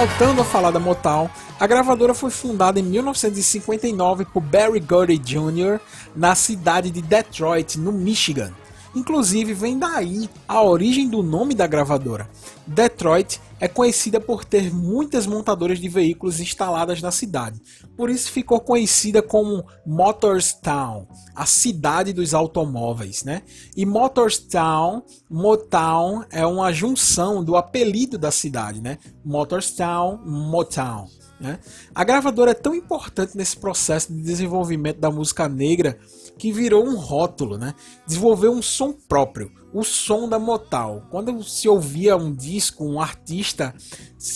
Voltando 0.00 0.40
a 0.40 0.44
falar 0.46 0.70
da 0.70 0.80
Motown, 0.80 1.28
a 1.60 1.66
gravadora 1.66 2.14
foi 2.14 2.30
fundada 2.30 2.80
em 2.80 2.82
1959 2.82 4.24
por 4.24 4.40
Barry 4.40 4.80
Gordy 4.80 5.18
Jr. 5.18 5.78
na 6.16 6.34
cidade 6.34 6.90
de 6.90 7.02
Detroit, 7.02 7.76
no 7.76 7.92
Michigan. 7.92 8.50
Inclusive, 8.94 9.54
vem 9.54 9.78
daí 9.78 10.28
a 10.48 10.62
origem 10.62 11.08
do 11.08 11.22
nome 11.22 11.54
da 11.54 11.66
gravadora. 11.66 12.28
Detroit 12.66 13.40
é 13.60 13.68
conhecida 13.68 14.20
por 14.20 14.44
ter 14.44 14.72
muitas 14.72 15.26
montadoras 15.26 15.78
de 15.78 15.88
veículos 15.88 16.40
instaladas 16.40 17.00
na 17.00 17.10
cidade. 17.10 17.60
Por 17.96 18.10
isso 18.10 18.32
ficou 18.32 18.58
conhecida 18.58 19.22
como 19.22 19.64
Motorstown, 19.86 21.06
a 21.34 21.46
cidade 21.46 22.12
dos 22.12 22.34
automóveis, 22.34 23.22
né? 23.22 23.42
E 23.76 23.86
Motorstown, 23.86 25.02
Motown 25.28 26.24
é 26.30 26.44
uma 26.44 26.72
junção 26.72 27.44
do 27.44 27.56
apelido 27.56 28.18
da 28.18 28.30
cidade, 28.30 28.80
né? 28.80 28.98
Motorstown, 29.24 30.18
Motown. 30.24 31.06
Né? 31.40 31.58
A 31.94 32.04
gravadora 32.04 32.50
é 32.50 32.54
tão 32.54 32.74
importante 32.74 33.34
nesse 33.34 33.56
processo 33.56 34.12
de 34.12 34.20
desenvolvimento 34.20 34.98
da 34.98 35.10
música 35.10 35.48
negra 35.48 35.98
que 36.40 36.50
virou 36.50 36.84
um 36.84 36.96
rótulo, 36.96 37.58
né? 37.58 37.74
Desenvolveu 38.06 38.50
um 38.50 38.62
som 38.62 38.92
próprio, 38.92 39.52
o 39.72 39.84
som 39.84 40.28
da 40.28 40.38
Motown. 40.38 41.02
Quando 41.10 41.42
se 41.44 41.68
ouvia 41.68 42.16
um 42.16 42.32
disco, 42.32 42.84
um 42.84 43.00
artista, 43.00 43.74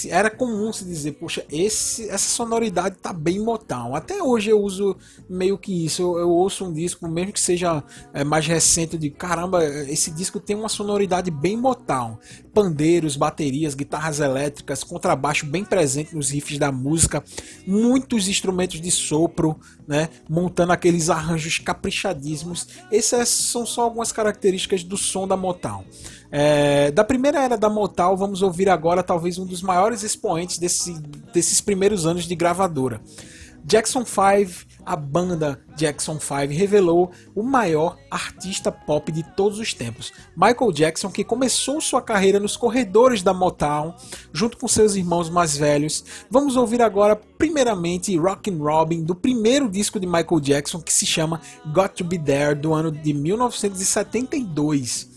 era 0.09 0.31
comum 0.31 0.73
se 0.73 0.85
dizer, 0.85 1.13
poxa, 1.13 1.45
esse, 1.51 2.09
essa 2.09 2.29
sonoridade 2.31 2.97
tá 2.97 3.13
bem 3.13 3.39
Motown. 3.39 3.95
Até 3.95 4.23
hoje 4.23 4.51
eu 4.51 4.61
uso 4.61 4.97
meio 5.29 5.59
que 5.59 5.85
isso. 5.85 6.03
Eu, 6.03 6.19
eu 6.21 6.31
ouço 6.31 6.65
um 6.65 6.73
disco, 6.73 7.07
mesmo 7.09 7.33
que 7.33 7.41
seja 7.41 7.83
é, 8.13 8.25
mais 8.25 8.47
recente, 8.47 8.97
de 8.97 9.11
caramba, 9.11 9.65
esse 9.65 10.11
disco 10.11 10.41
tem 10.41 10.57
uma 10.57 10.69
sonoridade 10.69 11.31
bem 11.31 11.57
Motown. 11.57 12.19
Pandeiros, 12.53 13.17
baterias, 13.17 13.75
guitarras 13.75 14.21
elétricas, 14.21 14.85
contrabaixo 14.85 15.45
bem 15.45 15.65
presente 15.65 16.15
nos 16.15 16.31
riffs 16.31 16.57
da 16.57 16.71
música, 16.71 17.23
muitos 17.67 18.29
instrumentos 18.29 18.81
de 18.81 18.91
sopro, 18.91 19.59
né, 19.87 20.09
montando 20.29 20.73
aqueles 20.73 21.11
arranjos 21.11 21.59
caprichadíssimos. 21.59 22.69
Essas 22.93 23.29
são 23.29 23.67
só 23.67 23.83
algumas 23.83 24.13
características 24.13 24.85
do 24.85 24.97
som 24.97 25.24
da 25.27 25.37
Motown. 25.37 25.85
É, 26.31 26.91
da 26.91 27.05
primeira 27.05 27.43
era 27.43 27.57
da 27.57 27.69
Motown, 27.69 28.17
vamos 28.17 28.43
ouvir 28.43 28.69
agora 28.69 29.03
talvez 29.03 29.39
um 29.39 29.47
dos 29.47 29.63
maiores 29.63 30.03
expoentes 30.03 30.59
desse- 30.59 30.99
desses 31.33 31.61
primeiros 31.61 32.07
anos 32.07 32.25
de 32.25 32.35
gravadora. 32.35 33.01
Jackson 33.67 34.05
5, 34.05 34.67
a 34.85 34.95
banda 34.95 35.59
Jackson 35.75 36.21
5 36.21 36.53
revelou 36.53 37.11
o 37.35 37.43
maior 37.43 37.97
artista 38.11 38.71
pop 38.71 39.11
de 39.11 39.23
todos 39.35 39.59
os 39.59 39.73
tempos, 39.73 40.13
Michael 40.37 40.71
Jackson, 40.71 41.11
que 41.11 41.25
começou 41.25 41.81
sua 41.81 42.03
carreira 42.03 42.39
nos 42.39 42.59
corredores 42.59 43.23
da 43.23 43.33
Motown, 43.33 43.95
junto 44.35 44.59
com 44.59 44.69
seus 44.69 44.97
irmãos 44.97 45.31
mais 45.31 45.57
velhos. 45.57 46.05
Vamos 46.31 46.57
ouvir 46.57 46.83
agora, 46.83 47.17
primeiramente, 47.17 48.15
Rockin' 48.19 48.59
Robin, 48.59 49.03
do 49.03 49.15
primeiro 49.15 49.67
disco 49.67 49.99
de 49.99 50.07
Michael 50.07 50.41
Jackson, 50.41 50.83
que 50.83 50.93
se 50.93 51.07
chama 51.07 51.41
Got 51.73 51.95
to 51.95 52.05
Be 52.05 52.19
There, 52.19 52.55
do 52.55 52.75
ano 52.75 52.93
de 52.93 53.15
1972 53.15 55.14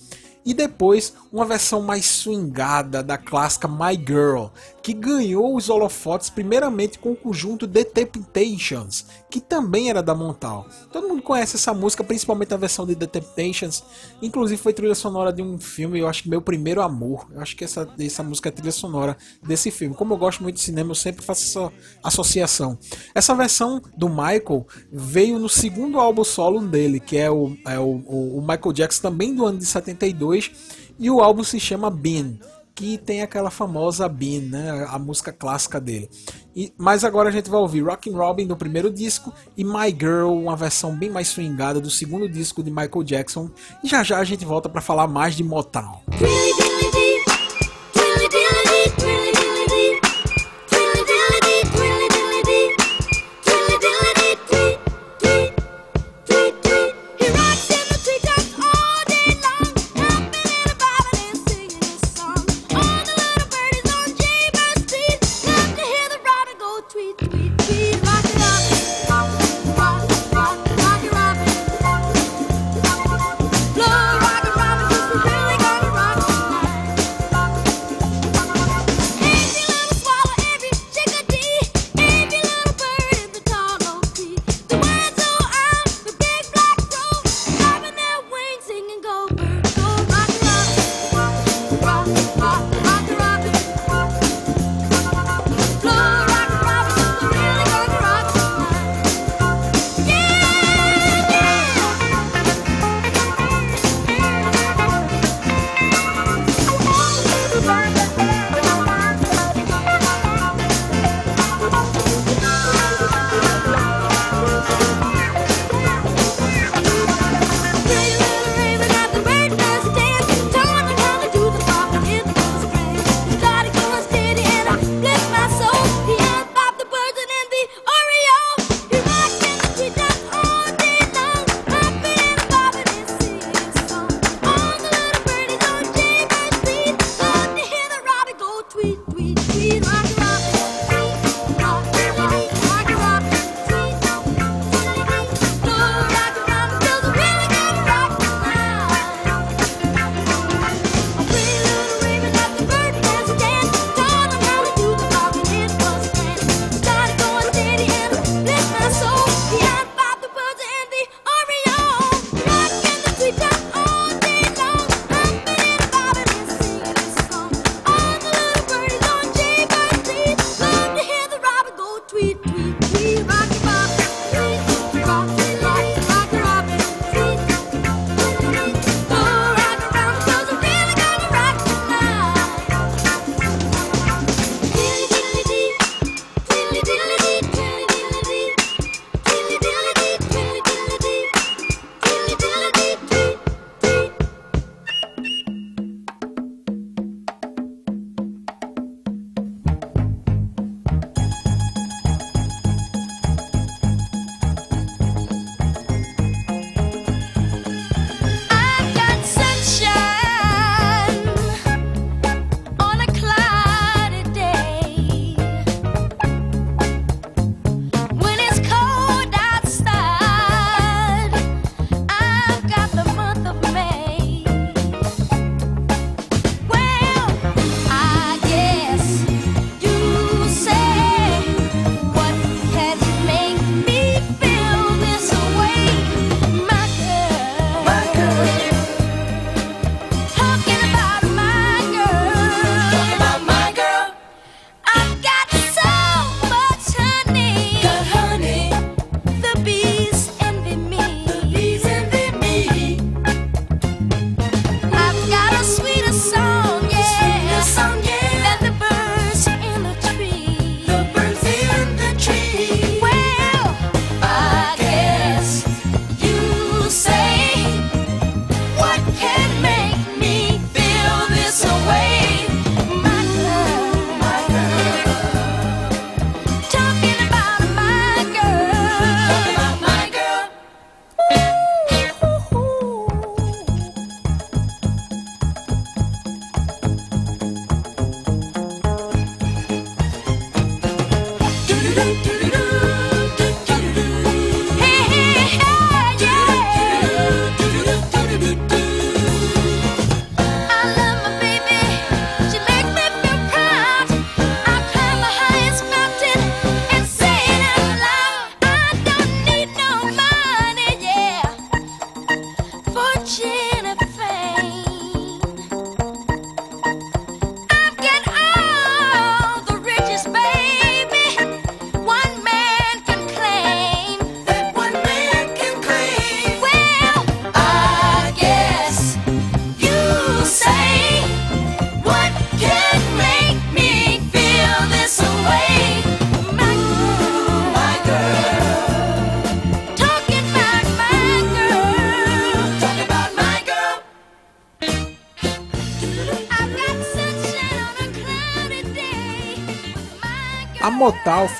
e 0.47 0.53
depois 0.53 1.13
uma 1.29 1.43
versão 1.43 1.81
mais 1.81 2.05
swingada 2.05 3.03
da 3.03 3.17
clássica 3.17 3.67
My 3.67 3.95
Girl, 3.97 4.45
que 4.87 4.93
ganhou 4.93 5.53
os 5.53 5.69
holofotes 5.69 6.29
primeiramente 6.29 6.97
com 6.97 7.11
o 7.11 7.15
conjunto 7.15 7.67
The 7.67 7.83
Temptations, 7.83 9.05
que 9.29 9.41
também 9.41 9.89
era 9.89 10.01
da 10.01 10.15
Montal. 10.15 10.65
Todo 10.93 11.09
mundo 11.09 11.21
conhece 11.21 11.57
essa 11.57 11.73
música, 11.73 12.05
principalmente 12.05 12.53
a 12.53 12.57
versão 12.57 12.85
de 12.85 12.95
The 12.95 13.05
Temptations, 13.05 13.83
inclusive 14.21 14.61
foi 14.61 14.71
trilha 14.71 14.95
sonora 14.95 15.33
de 15.33 15.41
um 15.41 15.57
filme, 15.59 15.99
eu 15.99 16.07
acho 16.07 16.23
que 16.23 16.29
Meu 16.29 16.41
Primeiro 16.41 16.81
Amor. 16.81 17.27
Eu 17.33 17.41
acho 17.41 17.53
que 17.57 17.65
essa, 17.65 17.85
essa 17.99 18.23
música 18.23 18.47
é 18.47 18.51
trilha 18.53 18.71
sonora 18.71 19.17
desse 19.45 19.71
filme. 19.71 19.93
Como 19.93 20.13
eu 20.13 20.17
gosto 20.17 20.41
muito 20.41 20.55
de 20.55 20.61
cinema, 20.61 20.91
eu 20.91 20.95
sempre 20.95 21.21
faço 21.21 21.43
essa 21.43 21.73
associação. 22.01 22.77
Essa 23.13 23.35
versão 23.35 23.81
do 23.97 24.07
Michael 24.07 24.65
veio 24.89 25.37
no 25.37 25.49
segundo 25.49 25.99
álbum 25.99 26.23
solo 26.23 26.61
dele, 26.61 27.01
que 27.01 27.17
é 27.17 27.29
o, 27.29 27.57
é 27.65 27.77
o, 27.77 27.83
o- 28.07 28.39
Michael 28.41 28.71
Jackson, 28.71 29.01
também 29.01 29.35
do 29.35 29.45
ano 29.45 29.57
de 29.59 29.65
72, 29.65 30.49
e 30.97 31.11
o 31.11 31.19
álbum 31.21 31.43
se 31.43 31.59
chama 31.59 31.89
Bean, 31.91 32.37
que 32.77 32.95
tem 32.95 33.23
aquela 33.23 33.49
famosa 33.49 34.07
Bean, 34.07 34.41
né, 34.41 34.85
a 34.87 34.99
música 34.99 35.33
clássica 35.33 35.81
dele. 35.81 36.07
E, 36.55 36.71
mas 36.77 37.03
agora 37.03 37.29
a 37.29 37.31
gente 37.31 37.49
vai 37.49 37.59
ouvir 37.59 37.81
Rockin' 37.81 38.11
Robin 38.11 38.45
do 38.45 38.55
primeiro 38.55 38.91
disco 38.91 39.33
e 39.57 39.63
My 39.63 39.89
Girl, 39.89 40.29
uma 40.29 40.55
versão 40.55 40.95
bem 40.95 41.09
mais 41.09 41.27
swingada 41.27 41.81
do 41.81 41.89
segundo 41.89 42.29
disco 42.29 42.61
de 42.61 42.69
Michael 42.69 43.03
Jackson. 43.03 43.49
E 43.83 43.87
já 43.87 44.03
já 44.03 44.19
a 44.19 44.23
gente 44.23 44.45
volta 44.45 44.69
para 44.69 44.79
falar 44.79 45.07
mais 45.07 45.35
de 45.35 45.43
Motown. 45.43 46.01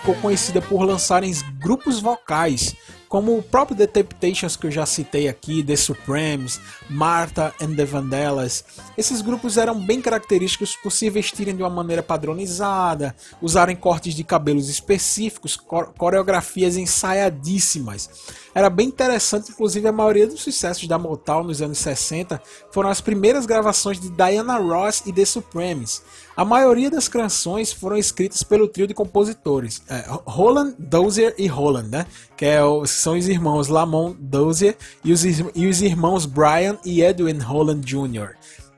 Ficou 0.07 0.21
conhecida 0.21 0.61
por 0.61 0.83
lançarem 0.83 1.33
grupos 1.59 1.99
vocais, 1.99 2.73
como 3.09 3.37
o 3.37 3.43
próprio 3.43 3.75
The 3.75 3.87
Temptations 3.87 4.55
que 4.55 4.67
eu 4.67 4.71
já 4.71 4.85
citei 4.85 5.27
aqui, 5.27 5.61
The 5.61 5.75
Supremes, 5.75 6.61
Martha 6.89 7.53
and 7.61 7.75
the 7.75 7.83
Vandellas. 7.83 8.63
Esses 8.97 9.21
grupos 9.21 9.57
eram 9.57 9.77
bem 9.77 10.01
característicos 10.01 10.77
por 10.77 10.93
se 10.93 11.09
vestirem 11.09 11.53
de 11.57 11.61
uma 11.61 11.69
maneira 11.69 12.01
padronizada, 12.01 13.13
usarem 13.41 13.75
cortes 13.75 14.13
de 14.13 14.23
cabelos 14.23 14.69
específicos, 14.69 15.57
co- 15.57 15.91
coreografias 15.97 16.77
ensaiadíssimas. 16.77 18.09
Era 18.53 18.69
bem 18.69 18.87
interessante, 18.87 19.51
inclusive 19.51 19.87
a 19.87 19.91
maioria 19.91 20.27
dos 20.27 20.41
sucessos 20.41 20.87
da 20.87 20.97
Motown 20.97 21.43
nos 21.43 21.61
anos 21.61 21.77
60 21.77 22.41
foram 22.71 22.89
as 22.89 23.01
primeiras 23.01 23.45
gravações 23.45 23.99
de 23.99 24.09
Diana 24.09 24.57
Ross 24.57 25.03
e 25.05 25.13
The 25.13 25.25
Supremes. 25.25 26.01
A 26.35 26.45
maioria 26.45 26.89
das 26.89 27.07
canções 27.07 27.71
foram 27.71 27.97
escritas 27.97 28.43
pelo 28.43 28.67
trio 28.67 28.87
de 28.87 28.93
compositores 28.93 29.81
é, 29.89 30.05
Roland, 30.25 30.75
Dozier 30.77 31.33
e 31.37 31.47
Roland, 31.47 31.87
né? 31.89 32.05
Que 32.35 32.45
é 32.45 32.59
são 32.85 33.17
os 33.17 33.27
irmãos 33.27 33.67
Lamont 33.67 34.15
Dozier 34.19 34.75
e 35.03 35.11
os, 35.11 35.23
e 35.23 35.67
os 35.67 35.81
irmãos 35.81 36.25
Brian 36.25 36.77
e 36.85 37.01
Edwin 37.01 37.39
Roland 37.39 37.81
Jr. 37.81 38.35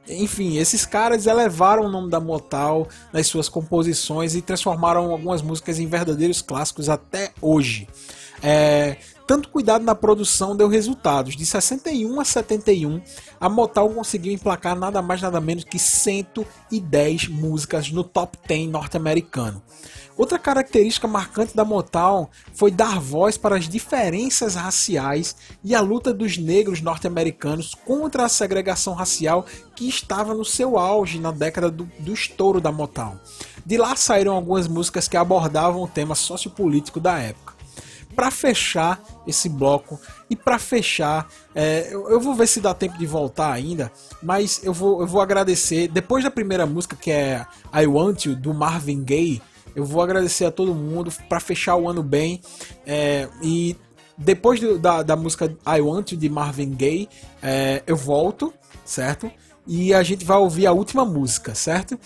Enfim, 0.10 0.58
esses 0.58 0.86
caras 0.86 1.28
elevaram 1.28 1.84
o 1.84 1.90
nome 1.90 2.10
da 2.10 2.20
Motown 2.20 2.88
nas 3.14 3.28
suas 3.28 3.48
composições 3.48 4.36
e 4.36 4.42
transformaram 4.42 5.12
algumas 5.12 5.42
músicas 5.42 5.78
em 5.78 5.86
verdadeiros 5.86 6.42
clássicos 6.42 6.90
até 6.90 7.32
hoje. 7.40 7.88
É, 8.42 8.98
tanto 9.30 9.50
cuidado 9.50 9.86
na 9.86 9.94
produção 9.94 10.56
deu 10.56 10.68
resultados. 10.68 11.36
De 11.36 11.46
61 11.46 12.20
a 12.20 12.26
71, 12.26 13.00
a 13.40 13.48
Motown 13.48 13.94
conseguiu 13.94 14.34
emplacar 14.34 14.76
nada 14.76 15.04
mais 15.04 15.22
nada 15.22 15.40
menos 15.40 15.64
que 15.64 15.78
110 15.78 17.28
músicas 17.28 17.92
no 17.92 18.04
top 18.04 18.40
10 18.48 18.70
norte-americano. 18.70 19.62
Outra 20.18 20.40
característica 20.40 21.08
marcante 21.08 21.56
da 21.56 21.64
Motown 21.64 22.28
foi 22.56 22.72
dar 22.72 23.00
voz 23.00 23.38
para 23.38 23.56
as 23.56 23.70
diferenças 23.70 24.56
raciais 24.56 25.36
e 25.64 25.76
a 25.76 25.80
luta 25.80 26.12
dos 26.12 26.40
negros 26.40 26.82
norte-americanos 26.82 27.76
contra 27.86 28.26
a 28.26 28.30
segregação 28.30 28.96
racial 28.96 29.46
que 29.76 29.88
estava 29.88 30.34
no 30.34 30.44
seu 30.44 30.76
auge 30.76 31.20
na 31.20 31.30
década 31.30 31.70
do, 31.70 31.88
do 32.00 32.16
estouro 32.16 32.60
da 32.60 32.72
Motown. 32.72 33.20
De 33.64 33.78
lá 33.78 33.96
saíram 33.96 34.34
algumas 34.34 34.68
músicas 34.68 35.08
que 35.08 35.16
abordavam 35.16 35.84
o 35.84 35.88
tema 35.88 36.16
sociopolítico 36.16 37.00
da 37.00 37.20
época 37.20 37.49
para 38.16 38.32
fechar 38.32 39.02
esse 39.28 39.48
bloco 39.48 40.00
e 40.30 40.36
para 40.36 40.58
fechar, 40.60 41.28
é, 41.56 41.88
eu, 41.92 42.10
eu 42.10 42.20
vou 42.20 42.34
ver 42.36 42.48
se 42.48 42.60
dá 42.60 42.74
tempo 42.74 42.98
de 42.98 43.06
voltar 43.06 43.52
ainda, 43.52 43.92
mas 44.22 44.62
eu 44.64 44.74
vou, 44.74 45.02
eu 45.02 45.08
vou 45.08 45.22
agradecer 45.22 45.88
depois 45.88 46.24
da 46.24 46.32
primeira 46.32 46.66
música 46.66 46.96
que 46.96 47.12
é 47.12 47.46
I 47.74 47.86
Want 47.88 48.26
You 48.26 48.36
do 48.36 48.54
Marvin 48.54 49.04
Gaye, 49.04 49.42
eu 49.76 49.86
vou 49.86 50.02
agradecer 50.02 50.46
a 50.46 50.52
todo 50.52 50.74
mundo 50.74 51.12
para 51.30 51.40
fechar 51.40 51.76
o 51.76 51.88
ano 51.88 52.02
bem 52.04 52.42
é, 52.86 53.30
e 53.42 53.76
depois 54.18 54.60
do- 54.60 54.78
da, 54.78 55.02
da 55.04 55.16
música 55.16 55.56
I 55.66 55.80
Want 55.80 56.12
You 56.12 56.18
de 56.18 56.30
Marvin 56.30 56.72
Gaye, 56.72 57.08
é, 57.42 57.84
eu 57.88 57.96
volto, 57.96 58.54
certo? 58.84 59.32
E 59.68 59.94
a 59.94 60.02
gente 60.02 60.26
vai 60.26 60.38
ouvir 60.38 60.66
a 60.66 60.72
última 60.72 61.06
música, 61.06 61.54
certo? 61.54 61.98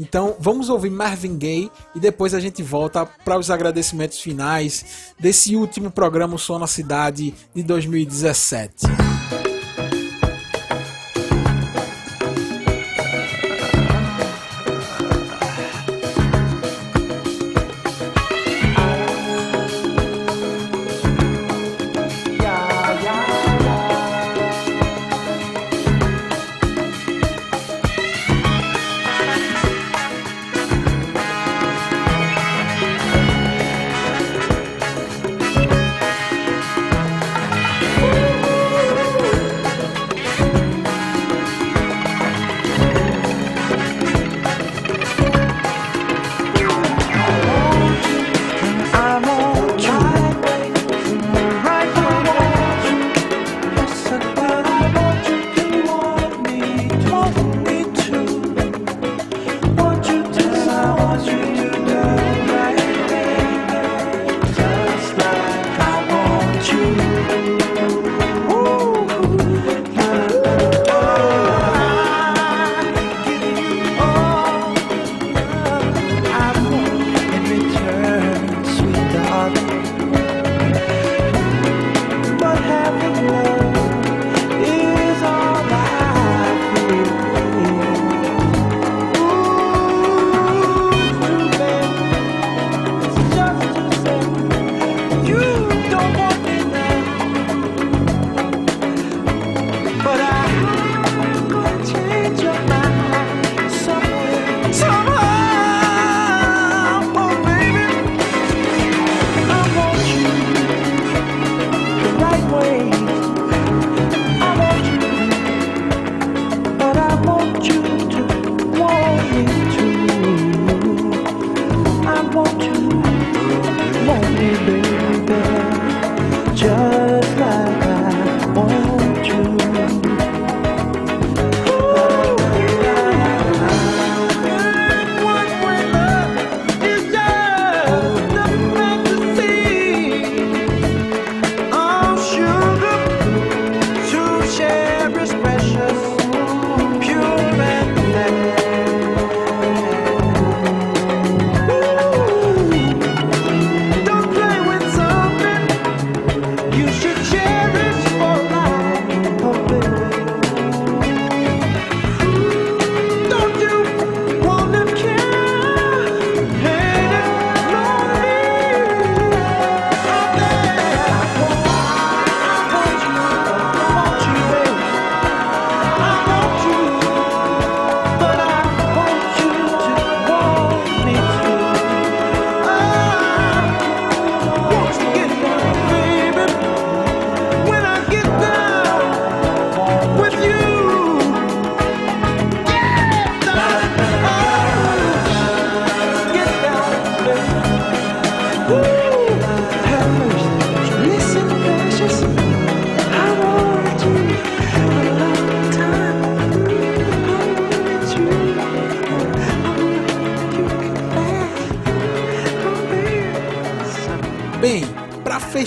Então 0.00 0.34
vamos 0.40 0.70
ouvir 0.70 0.88
Marvin 0.88 1.36
Gaye 1.36 1.70
e 1.94 2.00
depois 2.00 2.32
a 2.32 2.40
gente 2.40 2.62
volta 2.62 3.04
para 3.04 3.38
os 3.38 3.50
agradecimentos 3.50 4.18
finais 4.18 5.12
desse 5.18 5.54
último 5.54 5.90
programa 5.90 6.38
Som 6.38 6.58
na 6.58 6.66
Cidade 6.66 7.34
de 7.54 7.62
2017. 7.62 8.86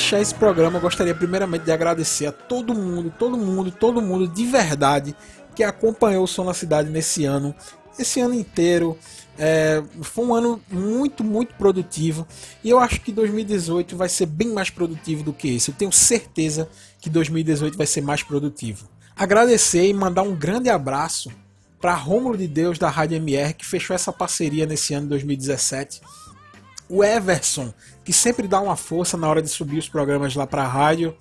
Fechar 0.04 0.20
esse 0.20 0.36
programa, 0.36 0.78
eu 0.78 0.82
gostaria 0.82 1.16
primeiramente 1.16 1.64
de 1.64 1.72
agradecer 1.72 2.26
a 2.26 2.32
todo 2.32 2.74
mundo, 2.74 3.14
todo 3.18 3.38
mundo, 3.38 3.72
todo 3.72 4.02
mundo 4.02 4.28
de 4.28 4.46
verdade 4.46 5.16
que 5.56 5.64
acompanhou 5.64 6.26
o 6.26 6.28
Som 6.28 6.44
na 6.44 6.54
Cidade 6.54 6.90
nesse 6.90 7.24
ano, 7.24 7.56
esse 7.98 8.20
ano 8.20 8.34
inteiro. 8.34 8.98
É, 9.38 9.82
foi 10.02 10.26
um 10.26 10.36
ano 10.36 10.62
muito, 10.70 11.24
muito 11.24 11.56
produtivo 11.56 12.28
e 12.62 12.70
eu 12.70 12.80
acho 12.80 13.00
que 13.00 13.14
2018 13.14 13.96
vai 13.96 14.10
ser 14.10 14.26
bem 14.26 14.50
mais 14.50 14.70
produtivo 14.70 15.24
do 15.24 15.32
que 15.32 15.56
esse. 15.56 15.72
Eu 15.72 15.76
tenho 15.76 15.92
certeza 15.92 16.70
que 17.00 17.10
2018 17.10 17.78
vai 17.78 17.88
ser 17.88 18.02
mais 18.02 18.22
produtivo. 18.22 18.90
Agradecer 19.16 19.88
e 19.88 19.94
mandar 19.94 20.24
um 20.24 20.36
grande 20.36 20.70
abraço 20.70 21.32
para 21.80 21.96
Rômulo 21.96 22.38
de 22.38 22.48
Deus 22.48 22.78
da 22.78 22.90
Rádio 22.90 23.16
MR 23.16 23.54
que 23.54 23.66
fechou 23.66 23.96
essa 23.96 24.12
parceria 24.12 24.66
nesse 24.66 24.94
ano 24.94 25.04
de 25.04 25.10
2017 25.12 26.02
o 26.94 27.04
Everson, 27.04 27.74
que 28.04 28.14
sempre 28.14 28.48
dá 28.48 28.62
uma 28.62 28.76
força 28.76 29.18
na 29.18 29.28
hora 29.28 29.42
de 29.42 29.50
subir 29.50 29.80
os 29.80 29.90
programas 29.90 30.36
lá 30.36 30.46
para 30.46 30.64
a 30.64 30.68
rádio, 30.68 31.16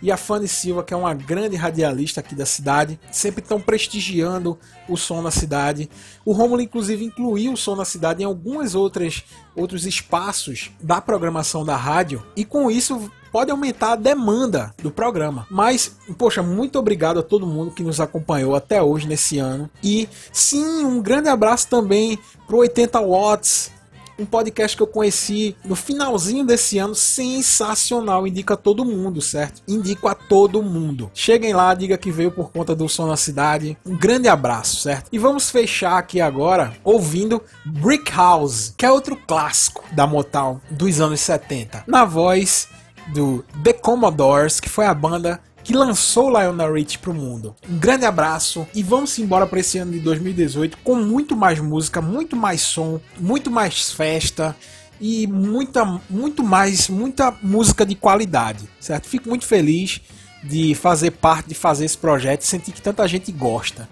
e 0.00 0.10
a 0.10 0.16
Fanny 0.16 0.48
Silva, 0.48 0.82
que 0.82 0.94
é 0.94 0.96
uma 0.96 1.12
grande 1.12 1.54
radialista 1.54 2.20
aqui 2.20 2.34
da 2.34 2.46
cidade, 2.46 2.98
sempre 3.10 3.42
estão 3.42 3.60
prestigiando 3.60 4.56
o 4.88 4.96
som 4.96 5.20
na 5.20 5.30
cidade. 5.30 5.90
O 6.24 6.32
Romulo, 6.32 6.62
inclusive, 6.62 7.04
incluiu 7.04 7.52
o 7.52 7.56
som 7.56 7.74
na 7.74 7.84
cidade 7.84 8.22
em 8.22 8.24
alguns 8.24 8.74
outras, 8.74 9.24
outros 9.54 9.84
espaços 9.84 10.70
da 10.80 11.00
programação 11.00 11.64
da 11.64 11.76
rádio, 11.76 12.24
e 12.34 12.44
com 12.44 12.70
isso 12.70 13.10
pode 13.30 13.50
aumentar 13.50 13.92
a 13.92 13.96
demanda 13.96 14.72
do 14.82 14.90
programa. 14.90 15.46
Mas, 15.50 15.96
poxa, 16.16 16.42
muito 16.42 16.78
obrigado 16.78 17.18
a 17.18 17.22
todo 17.22 17.46
mundo 17.46 17.72
que 17.72 17.82
nos 17.82 18.00
acompanhou 18.00 18.54
até 18.54 18.82
hoje 18.82 19.06
nesse 19.06 19.38
ano. 19.38 19.68
E 19.82 20.08
sim, 20.32 20.84
um 20.84 21.02
grande 21.02 21.28
abraço 21.28 21.68
também 21.68 22.18
pro 22.46 22.58
80 22.58 23.00
Watts, 23.00 23.77
um 24.18 24.26
podcast 24.26 24.76
que 24.76 24.82
eu 24.82 24.86
conheci 24.86 25.56
no 25.64 25.76
finalzinho 25.76 26.44
desse 26.44 26.78
ano, 26.78 26.94
sensacional. 26.94 28.26
Indico 28.26 28.52
a 28.52 28.56
todo 28.56 28.84
mundo, 28.84 29.22
certo? 29.22 29.62
Indico 29.68 30.08
a 30.08 30.14
todo 30.14 30.62
mundo. 30.62 31.10
Cheguem 31.14 31.52
lá, 31.52 31.74
diga 31.74 31.96
que 31.96 32.10
veio 32.10 32.30
por 32.30 32.50
conta 32.50 32.74
do 32.74 32.88
som 32.88 33.06
na 33.06 33.16
cidade. 33.16 33.78
Um 33.86 33.96
grande 33.96 34.28
abraço, 34.28 34.76
certo? 34.76 35.08
E 35.12 35.18
vamos 35.18 35.50
fechar 35.50 35.98
aqui 35.98 36.20
agora 36.20 36.72
ouvindo 36.82 37.42
Brick 37.64 38.10
House, 38.12 38.74
que 38.76 38.84
é 38.84 38.90
outro 38.90 39.16
clássico 39.16 39.84
da 39.92 40.06
Motown 40.06 40.60
dos 40.70 41.00
anos 41.00 41.20
70. 41.20 41.84
Na 41.86 42.04
voz 42.04 42.68
do 43.08 43.44
The 43.62 43.72
Commodores, 43.72 44.60
que 44.60 44.68
foi 44.68 44.86
a 44.86 44.94
banda 44.94 45.40
que 45.68 45.76
lançou 45.76 46.30
Lionel 46.30 46.72
Rich 46.72 46.98
pro 46.98 47.12
mundo. 47.12 47.54
Um 47.68 47.76
grande 47.76 48.06
abraço 48.06 48.66
e 48.74 48.82
vamos 48.82 49.18
embora 49.18 49.46
para 49.46 49.60
esse 49.60 49.76
ano 49.76 49.92
de 49.92 49.98
2018 49.98 50.78
com 50.78 50.94
muito 50.94 51.36
mais 51.36 51.60
música, 51.60 52.00
muito 52.00 52.34
mais 52.34 52.62
som, 52.62 52.98
muito 53.20 53.50
mais 53.50 53.90
festa 53.90 54.56
e 54.98 55.26
muita, 55.26 55.84
muito 56.08 56.42
mais, 56.42 56.88
muita 56.88 57.36
música 57.42 57.84
de 57.84 57.94
qualidade, 57.94 58.66
certo? 58.80 59.10
Fico 59.10 59.28
muito 59.28 59.44
feliz 59.44 60.00
de 60.42 60.74
fazer 60.74 61.10
parte 61.10 61.50
de 61.50 61.54
fazer 61.54 61.84
esse 61.84 61.98
projeto 61.98 62.40
e 62.40 62.46
sentir 62.46 62.72
que 62.72 62.80
tanta 62.80 63.06
gente 63.06 63.30
gosta. 63.30 63.86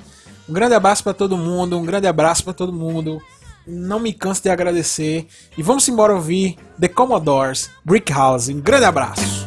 Um 0.49 0.55
grande 0.55 0.75
abraço 0.75 1.05
para 1.05 1.13
todo 1.13 1.37
mundo, 1.37 1.79
um 1.79 1.85
grande 1.85 2.07
abraço 2.07 2.43
para 2.43 2.55
todo 2.55 2.73
mundo. 2.73 3.21
Não 3.67 4.01
me 4.01 4.15
canso 4.15 4.43
de 4.43 4.49
agradecer 4.49 5.27
e 5.59 5.63
vamos 5.63 5.87
embora 5.87 6.15
ouvir 6.15 6.57
The 6.81 6.89
Commodores, 6.89 7.69
Brick 7.85 8.11
House. 8.11 8.49
Um 8.49 8.63
grande 8.63 8.87
abraço. 8.87 9.47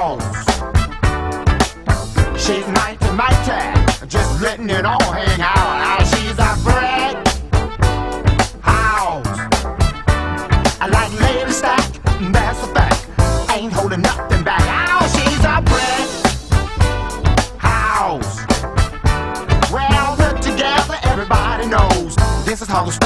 House. 0.00 0.22
She's 2.42 2.66
mighty, 2.68 3.10
mighty, 3.12 4.06
just 4.06 4.40
letting 4.40 4.70
it 4.70 4.84
all 4.84 5.12
hang 5.12 5.40
out. 5.40 5.76
Ow, 5.88 5.98
she's 6.10 6.38
a 6.38 6.52
brick 6.64 7.16
house. 8.62 9.38
I 10.80 10.86
like 10.86 11.12
lady 11.20 11.52
stack, 11.52 11.84
that's 12.32 12.62
a 12.62 12.68
fact. 12.74 13.06
Ain't 13.50 13.72
holding 13.72 14.00
nothing 14.00 14.42
back. 14.42 14.62
Ow, 14.62 15.06
she's 15.16 15.44
a 15.44 15.60
brick 15.70 16.08
house. 17.58 18.38
Well, 19.70 20.16
put 20.16 20.40
together, 20.40 20.96
everybody 21.02 21.66
knows 21.66 22.16
this 22.46 22.62
is 22.62 22.68
how 22.68 22.84
the 22.84 22.99